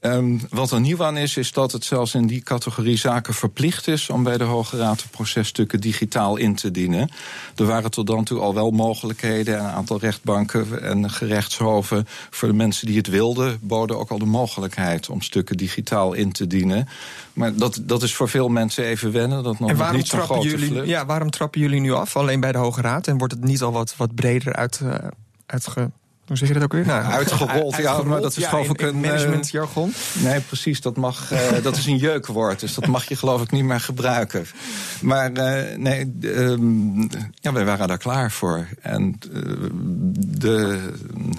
Um, 0.01 0.41
wat 0.51 0.71
er 0.71 0.81
nieuw 0.81 1.05
aan 1.05 1.17
is, 1.17 1.37
is 1.37 1.53
dat 1.53 1.73
het 1.73 1.85
zelfs 1.85 2.15
in 2.15 2.27
die 2.27 2.43
categorie 2.43 2.97
zaken 2.97 3.35
verplicht 3.35 3.89
is 3.89 4.11
om 4.11 4.23
bij 4.23 4.37
de 4.37 4.45
Hoge 4.45 4.77
Raad 4.77 5.01
de 5.01 5.09
processtukken 5.11 5.81
digitaal 5.81 6.37
in 6.37 6.55
te 6.55 6.71
dienen. 6.71 7.11
Er 7.57 7.65
waren 7.65 7.91
tot 7.91 8.07
dan 8.07 8.25
toe 8.25 8.41
al 8.41 8.55
wel 8.55 8.71
mogelijkheden. 8.71 9.59
Een 9.59 9.71
aantal 9.71 9.99
rechtbanken 9.99 10.83
en 10.83 11.11
gerechtshoven 11.11 12.07
voor 12.31 12.49
de 12.49 12.55
mensen 12.55 12.87
die 12.87 12.97
het 12.97 13.07
wilden, 13.07 13.59
boden 13.63 13.99
ook 13.99 14.11
al 14.11 14.19
de 14.19 14.25
mogelijkheid 14.25 15.09
om 15.09 15.23
stukken 15.23 15.57
digitaal 15.57 16.13
in 16.13 16.33
te 16.33 16.47
dienen. 16.47 16.89
Maar 17.33 17.55
dat, 17.55 17.81
dat 17.83 18.03
is 18.03 18.15
voor 18.15 18.29
veel 18.29 18.49
mensen 18.49 18.85
even 18.85 19.13
wennen. 19.13 19.43
Dat 19.43 19.59
nog 19.59 19.71
en 19.71 19.77
waarom, 19.77 19.97
niet 19.97 20.09
trappen 20.09 20.41
jullie, 20.41 20.87
ja, 20.87 21.07
waarom 21.07 21.31
trappen 21.31 21.61
jullie 21.61 21.81
nu 21.81 21.93
af? 21.93 22.17
Alleen 22.17 22.41
bij 22.41 22.53
de 22.53 22.59
Hoge 22.59 22.81
Raad? 22.81 23.07
En 23.07 23.19
wordt 23.19 23.33
het 23.33 23.45
niet 23.45 23.63
al 23.63 23.73
wat, 23.73 23.97
wat 23.97 24.15
breder 24.15 24.53
uit, 24.53 24.81
uh, 24.83 24.95
uitge 25.47 25.91
hoe 26.29 26.37
zeg 26.37 26.49
je 26.49 26.55
dat 26.55 26.63
ook 26.63 26.73
weer? 26.73 26.87
Nou, 26.87 27.05
uitgerold, 27.05 27.77
ja, 27.77 28.03
maar 28.03 28.21
dat 28.21 28.37
is 28.37 28.43
ja, 28.43 28.49
geloof 28.49 28.69
ik 28.69 28.81
een 28.81 28.89
eh, 29.05 29.11
managementjargon. 29.11 29.95
nee, 30.23 30.41
precies, 30.41 30.81
dat 30.81 30.97
mag. 30.97 31.33
Uh, 31.33 31.41
dat 31.63 31.77
is 31.77 31.87
een 31.87 31.97
jeukwoord, 31.97 32.61
dus 32.61 32.75
dat 32.75 32.87
mag 32.87 33.09
je 33.09 33.17
geloof 33.17 33.43
ik 33.43 33.51
niet 33.51 33.65
meer 33.65 33.81
gebruiken. 33.81 34.47
Maar 35.01 35.31
uh, 35.33 35.77
nee, 35.77 36.13
um, 36.21 37.09
ja, 37.35 37.53
wij 37.53 37.65
waren 37.65 37.89
daar 37.89 37.99
klaar 37.99 38.31
voor. 38.31 38.67
En 38.81 39.19
de 40.19 40.79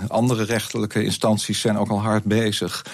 andere 0.07 0.43
rechterlijke 0.43 1.03
instanties 1.03 1.59
zijn 1.61 1.77
ook 1.77 1.89
al 1.89 2.01
hard 2.01 2.23
bezig. 2.23 2.85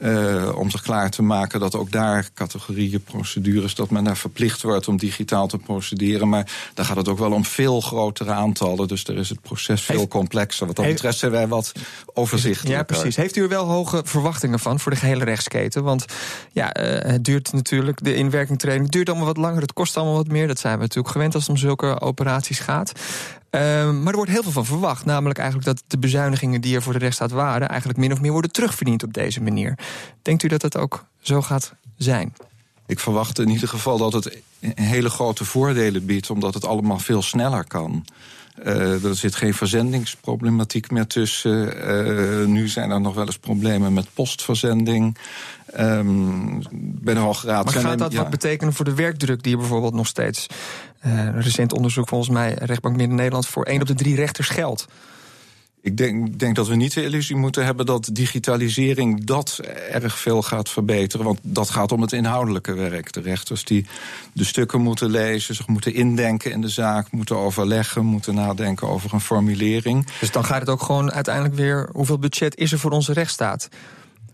Uh, 0.00 0.58
om 0.58 0.70
zich 0.70 0.82
klaar 0.82 1.10
te 1.10 1.22
maken 1.22 1.60
dat 1.60 1.74
ook 1.74 1.92
daar 1.92 2.28
categorieën, 2.34 3.02
procedures, 3.02 3.74
dat 3.74 3.90
men 3.90 4.04
daar 4.04 4.16
verplicht 4.16 4.62
wordt 4.62 4.88
om 4.88 4.96
digitaal 4.96 5.46
te 5.46 5.58
procederen. 5.58 6.28
Maar 6.28 6.52
daar 6.74 6.84
gaat 6.84 6.96
het 6.96 7.08
ook 7.08 7.18
wel 7.18 7.32
om 7.32 7.44
veel 7.44 7.80
grotere 7.80 8.30
aantallen. 8.30 8.88
Dus 8.88 9.04
er 9.04 9.16
is 9.16 9.28
het 9.28 9.40
proces 9.40 9.82
veel 9.82 10.08
complexer. 10.08 10.66
Wat 10.66 10.76
dat 10.76 10.86
betreft 10.86 11.18
zijn 11.18 11.32
wij 11.32 11.48
wat 11.48 11.72
overzichtelijker. 12.14 12.78
Ja, 12.78 12.82
precies. 12.82 13.16
Heeft 13.16 13.36
u 13.36 13.42
er 13.42 13.48
wel 13.48 13.64
hoge 13.64 14.00
verwachtingen 14.04 14.58
van 14.58 14.80
voor 14.80 14.92
de 14.92 14.98
gehele 14.98 15.24
rechtsketen? 15.24 15.82
Want 15.82 16.04
ja, 16.52 16.76
uh, 16.76 17.10
het 17.10 17.24
duurt 17.24 17.52
natuurlijk, 17.52 18.04
de 18.04 18.14
inwerkingtraining 18.14 18.90
duurt 18.90 19.08
allemaal 19.08 19.26
wat 19.26 19.36
langer. 19.36 19.60
Het 19.60 19.72
kost 19.72 19.96
allemaal 19.96 20.16
wat 20.16 20.28
meer. 20.28 20.46
Dat 20.46 20.58
zijn 20.58 20.74
we 20.74 20.80
natuurlijk 20.80 21.12
gewend 21.12 21.34
als 21.34 21.42
het 21.42 21.52
om 21.52 21.58
zulke 21.58 22.00
operaties 22.00 22.58
gaat. 22.58 22.92
Uh, 23.50 23.60
maar 23.90 24.10
er 24.10 24.16
wordt 24.16 24.30
heel 24.30 24.42
veel 24.42 24.52
van 24.52 24.66
verwacht. 24.66 25.04
Namelijk 25.04 25.38
eigenlijk 25.38 25.68
dat 25.68 25.82
de 25.86 25.98
bezuinigingen 25.98 26.60
die 26.60 26.74
er 26.74 26.82
voor 26.82 26.92
de 26.92 26.98
rechtsstaat 26.98 27.30
waren... 27.30 27.68
eigenlijk 27.68 27.98
min 27.98 28.12
of 28.12 28.20
meer 28.20 28.32
worden 28.32 28.52
terugverdiend 28.52 29.02
op 29.02 29.14
deze 29.14 29.42
manier. 29.42 29.78
Denkt 30.22 30.42
u 30.42 30.48
dat 30.48 30.60
dat 30.60 30.76
ook 30.76 31.04
zo 31.20 31.42
gaat 31.42 31.74
zijn? 31.96 32.34
Ik 32.86 32.98
verwacht 32.98 33.38
in 33.38 33.48
ieder 33.48 33.68
geval 33.68 33.98
dat 33.98 34.12
het 34.12 34.38
hele 34.74 35.10
grote 35.10 35.44
voordelen 35.44 36.06
biedt, 36.06 36.30
omdat 36.30 36.54
het 36.54 36.64
allemaal 36.64 36.98
veel 36.98 37.22
sneller 37.22 37.64
kan. 37.64 38.04
Uh, 38.66 39.04
er 39.04 39.16
zit 39.16 39.34
geen 39.34 39.54
verzendingsproblematiek 39.54 40.90
meer 40.90 41.06
tussen. 41.06 41.88
Uh, 42.40 42.46
nu 42.46 42.68
zijn 42.68 42.90
er 42.90 43.00
nog 43.00 43.14
wel 43.14 43.26
eens 43.26 43.38
problemen 43.38 43.92
met 43.92 44.06
postverzending. 44.14 45.16
Um, 45.80 46.62
bij 46.80 47.14
de 47.14 47.20
Hoge 47.20 47.46
Raad. 47.46 47.64
Maar 47.64 47.74
gaat 47.74 47.98
dat 47.98 48.14
wat 48.14 48.30
betekenen 48.30 48.72
voor 48.72 48.84
de 48.84 48.94
werkdruk 48.94 49.42
die 49.42 49.52
er 49.52 49.58
bijvoorbeeld 49.58 49.94
nog 49.94 50.06
steeds... 50.06 50.46
Uh, 51.06 51.40
recent 51.40 51.72
onderzoek 51.72 52.08
volgens 52.08 52.30
mij, 52.30 52.54
Rechtbank 52.54 52.96
Midden-Nederland... 52.96 53.46
voor 53.46 53.64
één 53.64 53.80
op 53.80 53.86
de 53.86 53.94
drie 53.94 54.14
rechters 54.16 54.48
geldt? 54.48 54.86
Ik 55.88 55.96
denk, 55.96 56.38
denk, 56.38 56.56
dat 56.56 56.68
we 56.68 56.74
niet 56.74 56.94
de 56.94 57.04
illusie 57.04 57.36
moeten 57.36 57.64
hebben 57.64 57.86
dat 57.86 58.08
digitalisering 58.12 59.24
dat 59.24 59.60
erg 59.90 60.18
veel 60.18 60.42
gaat 60.42 60.68
verbeteren. 60.68 61.26
Want 61.26 61.38
dat 61.42 61.70
gaat 61.70 61.92
om 61.92 62.00
het 62.00 62.12
inhoudelijke 62.12 62.74
werk. 62.74 63.12
De 63.12 63.20
rechters 63.20 63.64
die 63.64 63.86
de 64.32 64.44
stukken 64.44 64.80
moeten 64.80 65.10
lezen, 65.10 65.54
zich 65.54 65.66
moeten 65.66 65.94
indenken 65.94 66.50
in 66.52 66.60
de 66.60 66.68
zaak, 66.68 67.10
moeten 67.10 67.36
overleggen, 67.36 68.04
moeten 68.04 68.34
nadenken 68.34 68.88
over 68.88 69.14
een 69.14 69.20
formulering. 69.20 70.06
Dus 70.20 70.30
dan 70.30 70.44
gaat 70.44 70.60
het 70.60 70.68
ook 70.68 70.82
gewoon 70.82 71.12
uiteindelijk 71.12 71.54
weer. 71.54 71.88
Hoeveel 71.92 72.18
budget 72.18 72.56
is 72.56 72.72
er 72.72 72.78
voor 72.78 72.90
onze 72.90 73.12
rechtsstaat? 73.12 73.68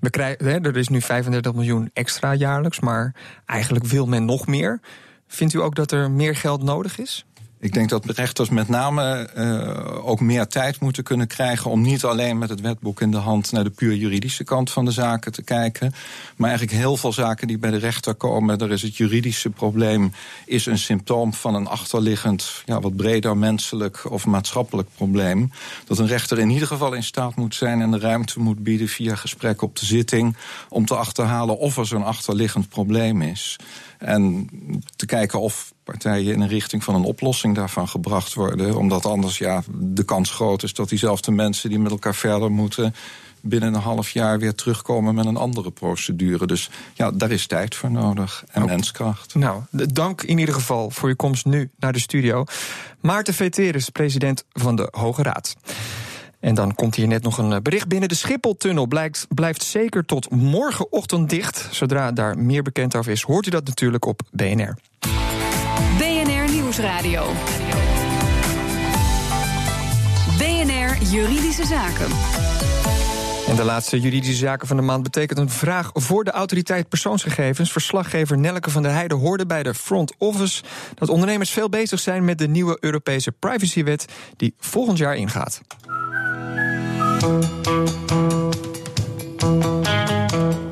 We 0.01 0.11
krijgen, 0.11 0.65
er 0.65 0.77
is 0.77 0.89
nu 0.89 1.01
35 1.01 1.55
miljoen 1.55 1.91
extra 1.93 2.33
jaarlijks, 2.33 2.81
maar 2.81 3.15
eigenlijk 3.47 3.87
wil 3.87 4.07
men 4.07 4.25
nog 4.25 4.47
meer. 4.47 4.81
Vindt 5.27 5.55
u 5.55 5.61
ook 5.61 5.75
dat 5.75 5.93
er 5.93 6.11
meer 6.11 6.37
geld 6.37 6.63
nodig 6.63 6.99
is? 6.99 7.25
Ik 7.65 7.73
denk 7.73 7.89
dat 7.89 8.05
rechters 8.05 8.49
met 8.49 8.69
name 8.69 9.31
uh, 9.37 10.07
ook 10.07 10.21
meer 10.21 10.47
tijd 10.47 10.81
moeten 10.81 11.03
kunnen 11.03 11.27
krijgen 11.27 11.71
om 11.71 11.81
niet 11.81 12.05
alleen 12.05 12.39
met 12.39 12.49
het 12.49 12.61
wetboek 12.61 13.01
in 13.01 13.11
de 13.11 13.17
hand 13.17 13.53
naar 13.53 13.65
de 13.65 13.71
puur 13.71 13.95
juridische 13.95 14.45
kant 14.45 14.71
van 14.71 14.85
de 14.85 14.91
zaken 14.91 15.33
te 15.33 15.43
kijken, 15.43 15.95
maar 16.37 16.49
eigenlijk 16.49 16.79
heel 16.79 16.97
veel 16.97 17.13
zaken 17.13 17.47
die 17.47 17.59
bij 17.59 17.71
de 17.71 17.77
rechter 17.77 18.15
komen, 18.15 18.59
er 18.59 18.71
is 18.71 18.83
het 18.83 18.97
juridische 18.97 19.51
probleem, 19.51 20.13
is 20.47 20.67
een 20.67 20.79
symptoom 20.79 21.35
van 21.35 21.55
een 21.55 21.67
achterliggend, 21.67 22.63
ja, 22.65 22.81
wat 22.81 22.97
breder 22.97 23.37
menselijk 23.37 24.11
of 24.11 24.27
maatschappelijk 24.27 24.89
probleem. 24.95 25.51
Dat 25.85 25.99
een 25.99 26.07
rechter 26.07 26.39
in 26.39 26.51
ieder 26.51 26.69
geval 26.69 26.93
in 26.93 27.03
staat 27.03 27.37
moet 27.37 27.55
zijn 27.55 27.81
en 27.81 27.91
de 27.91 27.99
ruimte 27.99 28.41
moet 28.41 28.63
bieden 28.63 28.89
via 28.89 29.15
gesprek 29.15 29.63
op 29.63 29.77
de 29.77 29.87
zitting 29.87 30.37
om 30.69 30.87
te 30.87 30.97
achterhalen 30.97 31.59
of 31.59 31.77
er 31.77 31.87
zo'n 31.87 32.05
achterliggend 32.05 32.69
probleem 32.69 33.23
is. 33.23 33.57
En 33.99 34.49
te 34.97 35.07
kijken 35.07 35.41
of 35.41 35.74
partijen 35.85 36.33
in 36.33 36.41
een 36.41 36.49
richting 36.49 36.85
van 36.85 36.95
een 36.95 37.05
oplossing 37.05 37.55
daarvan 37.55 37.89
gebracht 37.89 38.35
worden. 38.35 38.77
Omdat 38.77 39.07
anders 39.07 39.39
ja, 39.39 39.63
de 39.73 40.05
kans 40.05 40.31
groot 40.31 40.63
is 40.63 40.75
dat 40.75 40.89
diezelfde 40.89 41.31
mensen 41.31 41.69
die 41.71 41.79
met 41.79 41.91
elkaar 41.91 42.15
verder 42.15 42.51
moeten 42.51 42.95
binnen 43.45 43.75
een 43.75 43.81
half 43.81 44.11
jaar 44.11 44.39
weer 44.39 44.55
terugkomen 44.55 45.15
met 45.15 45.27
een 45.27 45.37
andere 45.37 45.71
procedure. 45.71 46.47
Dus 46.47 46.71
ja, 46.95 47.11
daar 47.11 47.31
is 47.31 47.47
tijd 47.47 47.75
voor 47.75 47.91
nodig 47.91 48.45
en 48.51 48.65
menskracht. 48.65 49.35
Nou, 49.35 49.63
dank 49.71 50.23
in 50.23 50.39
ieder 50.39 50.55
geval 50.55 50.91
voor 50.91 51.09
je 51.09 51.15
komst 51.15 51.45
nu 51.45 51.71
naar 51.79 51.93
de 51.93 51.99
studio. 51.99 52.45
Maarten 53.01 53.35
Veteris, 53.35 53.89
president 53.89 54.45
van 54.53 54.77
de 54.77 54.89
Hoge 54.91 55.23
Raad. 55.23 55.57
En 56.41 56.55
dan 56.55 56.75
komt 56.75 56.95
hier 56.95 57.07
net 57.07 57.23
nog 57.23 57.39
een 57.39 57.63
bericht 57.63 57.89
binnen. 57.89 58.09
De 58.09 58.15
Schipholtunnel 58.15 58.87
blijkt, 58.87 59.27
blijft 59.29 59.63
zeker 59.63 60.05
tot 60.05 60.31
morgenochtend 60.31 61.31
dicht. 61.31 61.69
Zodra 61.71 62.13
daar 62.13 62.39
meer 62.39 62.63
bekend 62.63 62.97
over 62.97 63.13
is, 63.13 63.23
hoort 63.23 63.47
u 63.47 63.51
dat 63.51 63.67
natuurlijk 63.67 64.05
op 64.05 64.21
BNR. 64.31 64.77
BNR 65.99 66.53
Nieuwsradio. 66.53 67.27
BNR 70.39 71.03
Juridische 71.11 71.67
Zaken. 71.67 72.07
En 73.49 73.57
de 73.57 73.65
laatste 73.65 74.01
juridische 74.01 74.35
zaken 74.35 74.67
van 74.67 74.77
de 74.77 74.83
maand 74.83 75.03
betekent 75.03 75.39
een 75.39 75.51
vraag 75.51 75.91
voor 75.93 76.25
de 76.25 76.31
autoriteit 76.31 76.89
persoonsgegevens. 76.89 77.73
Verslaggever 77.73 78.39
Nelke 78.39 78.71
van 78.71 78.83
der 78.83 78.93
Heijden 78.93 79.19
hoorde 79.19 79.47
bij 79.47 79.63
de 79.63 79.75
Front 79.75 80.13
Office 80.19 80.63
dat 80.95 81.09
ondernemers 81.09 81.51
veel 81.51 81.69
bezig 81.69 82.01
zijn 82.01 82.25
met 82.25 82.39
de 82.39 82.49
nieuwe 82.49 82.77
Europese 82.81 83.33
privacywet 83.33 84.05
die 84.37 84.55
volgend 84.59 84.99
jaar 84.99 85.17
ingaat. 85.17 85.61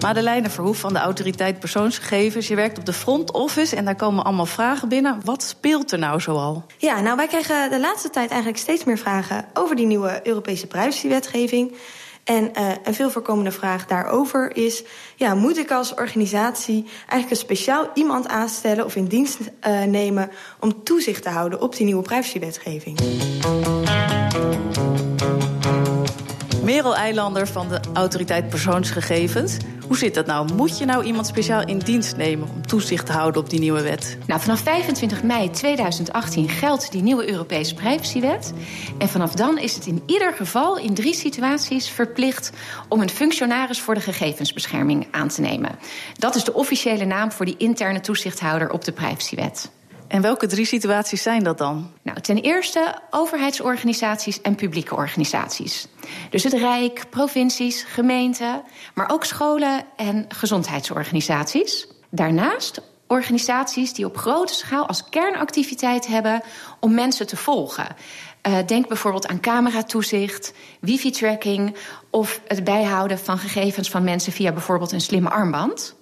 Madeleine 0.02 0.50
Verhoef 0.50 0.78
van 0.78 0.92
de 0.92 0.98
Autoriteit 0.98 1.58
Persoonsgegevens. 1.58 2.48
Je 2.48 2.54
werkt 2.54 2.78
op 2.78 2.86
de 2.86 2.92
front 2.92 3.32
office 3.32 3.76
en 3.76 3.84
daar 3.84 3.96
komen 3.96 4.24
allemaal 4.24 4.46
vragen 4.46 4.88
binnen. 4.88 5.20
Wat 5.24 5.42
speelt 5.42 5.92
er 5.92 5.98
nou 5.98 6.20
zoal? 6.20 6.66
Ja, 6.78 7.00
nou 7.00 7.16
wij 7.16 7.26
krijgen 7.26 7.70
de 7.70 7.80
laatste 7.80 8.10
tijd 8.10 8.30
eigenlijk 8.30 8.60
steeds 8.60 8.84
meer 8.84 8.98
vragen 8.98 9.44
over 9.52 9.76
die 9.76 9.86
nieuwe 9.86 10.20
Europese 10.22 10.66
privacywetgeving. 10.66 11.76
En 12.24 12.50
uh, 12.58 12.68
een 12.84 12.94
veel 12.94 13.10
voorkomende 13.10 13.50
vraag 13.50 13.86
daarover 13.86 14.56
is: 14.56 14.82
ja, 15.16 15.34
moet 15.34 15.58
ik 15.58 15.70
als 15.70 15.94
organisatie 15.94 16.86
eigenlijk 16.98 17.30
een 17.30 17.36
speciaal 17.36 17.90
iemand 17.94 18.28
aanstellen 18.28 18.84
of 18.84 18.96
in 18.96 19.06
dienst 19.06 19.38
uh, 19.40 19.82
nemen 19.82 20.30
om 20.60 20.84
toezicht 20.84 21.22
te 21.22 21.28
houden 21.28 21.60
op 21.60 21.76
die 21.76 21.84
nieuwe 21.84 22.02
privacywetgeving? 22.02 22.98
Merel 26.62 26.96
Eilander 26.96 27.46
van 27.46 27.68
de 27.68 27.80
Autoriteit 27.92 28.48
Persoonsgegevens. 28.48 29.56
Hoe 29.92 30.00
zit 30.00 30.14
dat 30.14 30.26
nou? 30.26 30.52
Moet 30.54 30.78
je 30.78 30.84
nou 30.84 31.04
iemand 31.04 31.26
speciaal 31.26 31.66
in 31.66 31.78
dienst 31.78 32.16
nemen 32.16 32.48
om 32.54 32.66
toezicht 32.66 33.06
te 33.06 33.12
houden 33.12 33.42
op 33.42 33.50
die 33.50 33.60
nieuwe 33.60 33.82
wet? 33.82 34.18
Nou, 34.26 34.40
vanaf 34.40 34.60
25 34.60 35.22
mei 35.22 35.50
2018 35.50 36.48
geldt 36.48 36.92
die 36.92 37.02
nieuwe 37.02 37.30
Europese 37.30 37.74
privacywet. 37.74 38.52
En 38.98 39.08
vanaf 39.08 39.34
dan 39.34 39.58
is 39.58 39.74
het 39.74 39.86
in 39.86 40.02
ieder 40.06 40.32
geval 40.32 40.78
in 40.78 40.94
drie 40.94 41.14
situaties 41.14 41.88
verplicht 41.88 42.52
om 42.88 43.00
een 43.00 43.10
functionaris 43.10 43.80
voor 43.80 43.94
de 43.94 44.00
gegevensbescherming 44.00 45.06
aan 45.10 45.28
te 45.28 45.40
nemen. 45.40 45.78
Dat 46.18 46.34
is 46.34 46.44
de 46.44 46.54
officiële 46.54 47.04
naam 47.04 47.32
voor 47.32 47.46
die 47.46 47.56
interne 47.58 48.00
toezichthouder 48.00 48.70
op 48.70 48.84
de 48.84 48.92
privacywet. 48.92 49.70
En 50.12 50.22
welke 50.22 50.46
drie 50.46 50.64
situaties 50.64 51.22
zijn 51.22 51.42
dat 51.42 51.58
dan? 51.58 51.90
Nou, 52.02 52.20
ten 52.20 52.36
eerste 52.36 52.94
overheidsorganisaties 53.10 54.40
en 54.40 54.54
publieke 54.54 54.94
organisaties. 54.94 55.88
Dus 56.30 56.42
het 56.42 56.52
Rijk, 56.52 57.04
provincies, 57.10 57.82
gemeenten, 57.82 58.62
maar 58.94 59.10
ook 59.10 59.24
scholen 59.24 59.84
en 59.96 60.24
gezondheidsorganisaties. 60.28 61.86
Daarnaast 62.10 62.80
organisaties 63.06 63.92
die 63.92 64.04
op 64.04 64.16
grote 64.16 64.54
schaal 64.54 64.86
als 64.86 65.08
kernactiviteit 65.08 66.06
hebben 66.06 66.42
om 66.80 66.94
mensen 66.94 67.26
te 67.26 67.36
volgen. 67.36 67.86
Uh, 68.48 68.58
denk 68.66 68.88
bijvoorbeeld 68.88 69.28
aan 69.28 69.40
cameratoezicht, 69.40 70.52
wifi-tracking 70.80 71.76
of 72.10 72.40
het 72.46 72.64
bijhouden 72.64 73.18
van 73.18 73.38
gegevens 73.38 73.90
van 73.90 74.04
mensen 74.04 74.32
via 74.32 74.52
bijvoorbeeld 74.52 74.92
een 74.92 75.00
slimme 75.00 75.30
armband. 75.30 75.94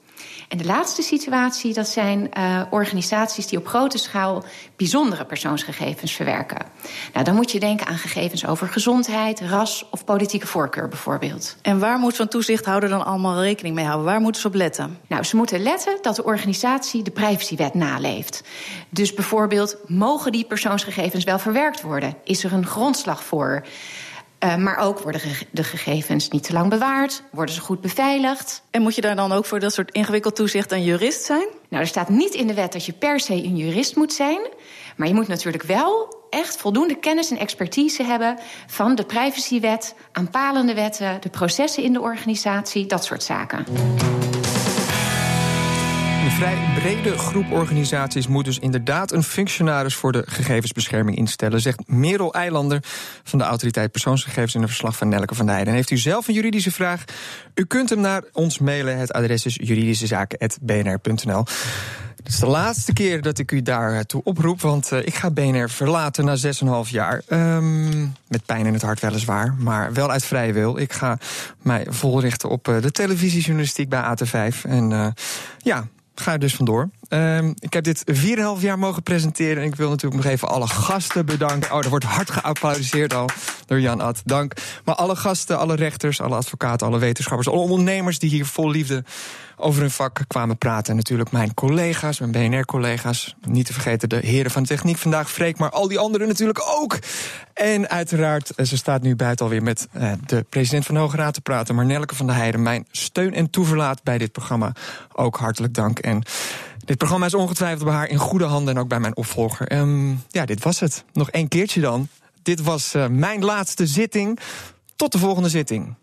En 0.51 0.59
de 0.59 0.65
laatste 0.65 1.03
situatie, 1.03 1.75
dat 1.75 1.89
zijn 1.89 2.31
uh, 2.39 2.63
organisaties 2.71 3.47
die 3.47 3.59
op 3.59 3.67
grote 3.67 3.99
schaal 3.99 4.45
bijzondere 4.77 5.25
persoonsgegevens 5.25 6.13
verwerken. 6.13 6.67
Nou, 7.13 7.25
dan 7.25 7.35
moet 7.35 7.51
je 7.51 7.61
denken 7.61 7.87
aan 7.87 7.99
gegevens 7.99 8.47
over 8.47 8.69
gezondheid, 8.69 9.41
ras 9.41 9.87
of 9.91 10.05
politieke 10.05 10.47
voorkeur 10.47 10.89
bijvoorbeeld. 10.89 11.57
En 11.63 11.79
waar 11.79 11.99
moet 11.99 12.15
zo'n 12.15 12.29
toezichthouder 12.29 12.89
dan 12.89 13.05
allemaal 13.05 13.43
rekening 13.43 13.75
mee 13.75 13.85
houden? 13.85 14.07
Waar 14.07 14.21
moeten 14.21 14.41
ze 14.41 14.47
op 14.47 14.55
letten? 14.55 14.99
Nou, 15.07 15.23
ze 15.23 15.37
moeten 15.37 15.63
letten 15.63 15.99
dat 16.03 16.17
de 16.17 16.25
organisatie 16.25 17.03
de 17.03 17.11
privacywet 17.11 17.75
naleeft. 17.75 18.43
Dus 18.89 19.15
bijvoorbeeld, 19.15 19.77
mogen 19.87 20.33
die 20.33 20.45
persoonsgegevens 20.45 21.25
wel 21.25 21.39
verwerkt 21.39 21.81
worden? 21.81 22.15
Is 22.25 22.45
er 22.45 22.53
een 22.53 22.67
grondslag 22.67 23.25
voor? 23.25 23.65
Uh, 24.45 24.57
maar 24.57 24.77
ook 24.77 24.99
worden 24.99 25.21
de 25.51 25.65
gegevens 25.65 26.29
niet 26.29 26.43
te 26.43 26.53
lang 26.53 26.71
bewaard, 26.71 27.23
worden 27.31 27.55
ze 27.55 27.61
goed 27.61 27.81
beveiligd. 27.81 28.63
En 28.71 28.83
moet 28.83 28.95
je 28.95 29.01
daar 29.01 29.17
dan 29.17 29.33
ook 29.33 29.45
voor 29.45 29.61
dat 29.61 29.73
soort 29.73 29.91
ingewikkeld 29.91 30.37
toezicht 30.37 30.73
een 30.73 30.85
jurist 30.85 31.25
zijn? 31.25 31.47
Nou, 31.69 31.83
er 31.83 31.89
staat 31.89 32.09
niet 32.09 32.35
in 32.35 32.47
de 32.47 32.55
wet 32.55 32.73
dat 32.73 32.85
je 32.85 32.93
per 32.93 33.21
se 33.21 33.35
een 33.35 33.57
jurist 33.57 33.97
moet 33.97 34.13
zijn. 34.13 34.41
Maar 34.97 35.09
je 35.09 35.15
moet 35.15 35.29
natuurlijk 35.29 35.63
wel 35.63 36.19
echt 36.31 36.57
voldoende 36.57 36.99
kennis 36.99 37.31
en 37.31 37.39
expertise 37.39 38.03
hebben 38.03 38.39
van 38.67 38.95
de 38.95 39.05
privacywet, 39.05 39.95
aanpalende 40.13 40.75
wetten, 40.75 41.21
de 41.21 41.29
processen 41.29 41.83
in 41.83 41.93
de 41.93 42.01
organisatie, 42.01 42.87
dat 42.87 43.05
soort 43.05 43.23
zaken. 43.23 43.65
Vrij 46.41 46.59
brede 46.75 47.19
groep 47.19 47.53
organisaties 47.53 48.27
moet 48.27 48.45
dus 48.45 48.59
inderdaad 48.59 49.13
een 49.13 49.23
functionaris 49.23 49.95
voor 49.95 50.13
de 50.13 50.25
gegevensbescherming 50.27 51.17
instellen, 51.17 51.61
zegt 51.61 51.89
Merel 51.89 52.35
Eilander 52.35 52.83
van 53.23 53.39
de 53.39 53.45
Autoriteit 53.45 53.91
Persoonsgegevens 53.91 54.55
in 54.55 54.63
een 54.63 54.69
verslag 54.69 54.97
van 54.97 55.09
Nelke 55.09 55.35
van 55.35 55.49
Heijden. 55.49 55.69
En 55.69 55.75
heeft 55.75 55.91
u 55.91 55.97
zelf 55.97 56.29
een 56.29 56.35
juridische 56.35 56.73
vraag? 56.73 57.05
U 57.55 57.65
kunt 57.65 57.91
hem 57.91 58.01
naar 58.01 58.23
ons 58.33 58.59
mailen. 58.59 58.99
Het 58.99 59.13
adres 59.13 59.47
is 59.47 59.55
juridischezaken.bnr.nl. 59.63 61.45
Het 62.17 62.29
is 62.29 62.39
de 62.39 62.47
laatste 62.47 62.93
keer 62.93 63.23
dat 63.23 63.39
ik 63.39 63.53
u 63.53 63.63
daartoe 63.63 64.23
oproep, 64.25 64.61
want 64.61 64.93
uh, 64.93 64.99
ik 64.99 65.15
ga 65.15 65.31
BNR 65.31 65.71
verlaten 65.71 66.25
na 66.25 66.37
6,5 66.85 66.91
jaar. 66.91 67.23
Um, 67.29 68.15
met 68.29 68.47
pijn 68.47 68.67
in 68.67 68.73
het 68.73 68.83
hart 68.83 69.01
weliswaar, 69.01 69.55
maar 69.59 69.93
wel 69.93 70.11
uit 70.11 70.25
vrije 70.25 70.53
wil. 70.53 70.79
Ik 70.79 70.93
ga 70.93 71.19
mij 71.63 71.87
volrichten 71.89 72.49
op 72.49 72.69
uh, 72.69 72.83
de 72.83 72.91
televisiejournalistiek 72.91 73.89
bij 73.89 74.03
AT5. 74.03 74.55
En 74.63 74.91
uh, 74.91 75.07
ja, 75.59 75.89
ga 76.21 76.33
er 76.33 76.39
dus 76.39 76.55
vandoor. 76.55 76.91
Um, 77.13 77.55
ik 77.59 77.73
heb 77.73 77.85
dit 77.85 78.05
4,5 78.13 78.61
jaar 78.61 78.79
mogen 78.79 79.03
presenteren. 79.03 79.63
En 79.63 79.69
ik 79.69 79.75
wil 79.75 79.89
natuurlijk 79.89 80.23
nog 80.23 80.33
even 80.33 80.49
alle 80.49 80.67
gasten 80.67 81.27
bedanken. 81.27 81.73
Oh, 81.73 81.85
er 81.85 81.91
wordt 81.91 82.05
hard 82.05 82.31
geapplaudiseerd 82.31 83.15
al. 83.15 83.29
door 83.67 83.81
Jan 83.81 84.01
Ad. 84.01 84.23
Dank. 84.25 84.53
Maar 84.85 84.95
alle 84.95 85.17
gasten, 85.17 85.59
alle 85.59 85.75
rechters, 85.75 86.21
alle 86.21 86.35
advocaten, 86.35 86.87
alle 86.87 86.99
wetenschappers, 86.99 87.49
alle 87.49 87.61
ondernemers 87.61 88.19
die 88.19 88.31
hier 88.31 88.47
vol 88.47 88.71
liefde 88.71 89.05
over 89.57 89.81
hun 89.81 89.91
vak 89.91 90.21
kwamen 90.27 90.59
praten. 90.59 90.91
En 90.91 90.97
natuurlijk 90.97 91.31
mijn 91.31 91.55
collega's, 91.55 92.21
mijn 92.21 92.33
BNR-collega's. 92.33 93.35
Niet 93.47 93.67
te 93.67 93.73
vergeten 93.73 94.09
de 94.09 94.17
heren 94.17 94.51
van 94.51 94.65
techniek 94.65 94.97
vandaag, 94.97 95.31
Freek, 95.31 95.59
maar 95.59 95.71
al 95.71 95.89
die 95.89 95.99
anderen 95.99 96.29
natuurlijk 96.29 96.63
ook. 96.81 96.99
En 97.55 97.89
uiteraard, 97.89 98.51
eh, 98.51 98.67
ze 98.67 98.77
staat 98.77 99.03
nu 99.03 99.17
buiten 99.17 99.45
alweer 99.45 99.63
met 99.63 99.89
eh, 99.93 100.13
de 100.27 100.45
president 100.49 100.87
van 100.87 100.95
de 100.95 101.01
Hoge 101.01 101.17
Raad 101.17 101.35
te 101.35 101.41
praten, 101.41 101.75
Marnelleke 101.75 102.15
van 102.15 102.27
der 102.27 102.37
Heijden. 102.37 102.63
Mijn 102.63 102.87
steun 102.91 103.35
en 103.35 103.51
toeverlaat 103.51 104.03
bij 104.03 104.19
dit 104.19 104.33
programma. 104.33 104.73
Ook 105.13 105.37
hartelijk 105.37 105.75
dank. 105.75 105.99
En 105.99 106.23
dit 106.91 106.99
programma 106.99 107.27
is 107.27 107.35
ongetwijfeld 107.35 107.85
bij 107.85 107.95
haar 107.95 108.09
in 108.09 108.17
goede 108.19 108.45
handen 108.45 108.75
en 108.75 108.81
ook 108.81 108.89
bij 108.89 109.01
mijn 109.01 109.17
opvolger. 109.17 109.73
Um, 109.79 110.23
ja, 110.29 110.45
dit 110.45 110.65
was 110.65 110.81
het. 110.81 111.05
Nog 111.13 111.31
één 111.31 111.49
keertje 111.49 111.81
dan. 111.81 112.09
Dit 112.43 112.63
was 112.63 112.95
uh, 112.95 113.07
mijn 113.07 113.45
laatste 113.45 113.87
zitting. 113.87 114.39
Tot 114.97 115.13
de 115.13 115.19
volgende 115.19 115.49
zitting. 115.49 115.95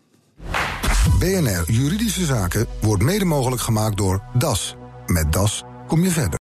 BNR 1.18 1.64
Juridische 1.66 2.24
Zaken 2.24 2.66
wordt 2.80 3.02
mede 3.02 3.24
mogelijk 3.24 3.62
gemaakt 3.62 3.96
door 3.96 4.22
DAS. 4.32 4.76
Met 5.06 5.32
DAS 5.32 5.64
kom 5.86 6.02
je 6.02 6.10
verder. 6.10 6.36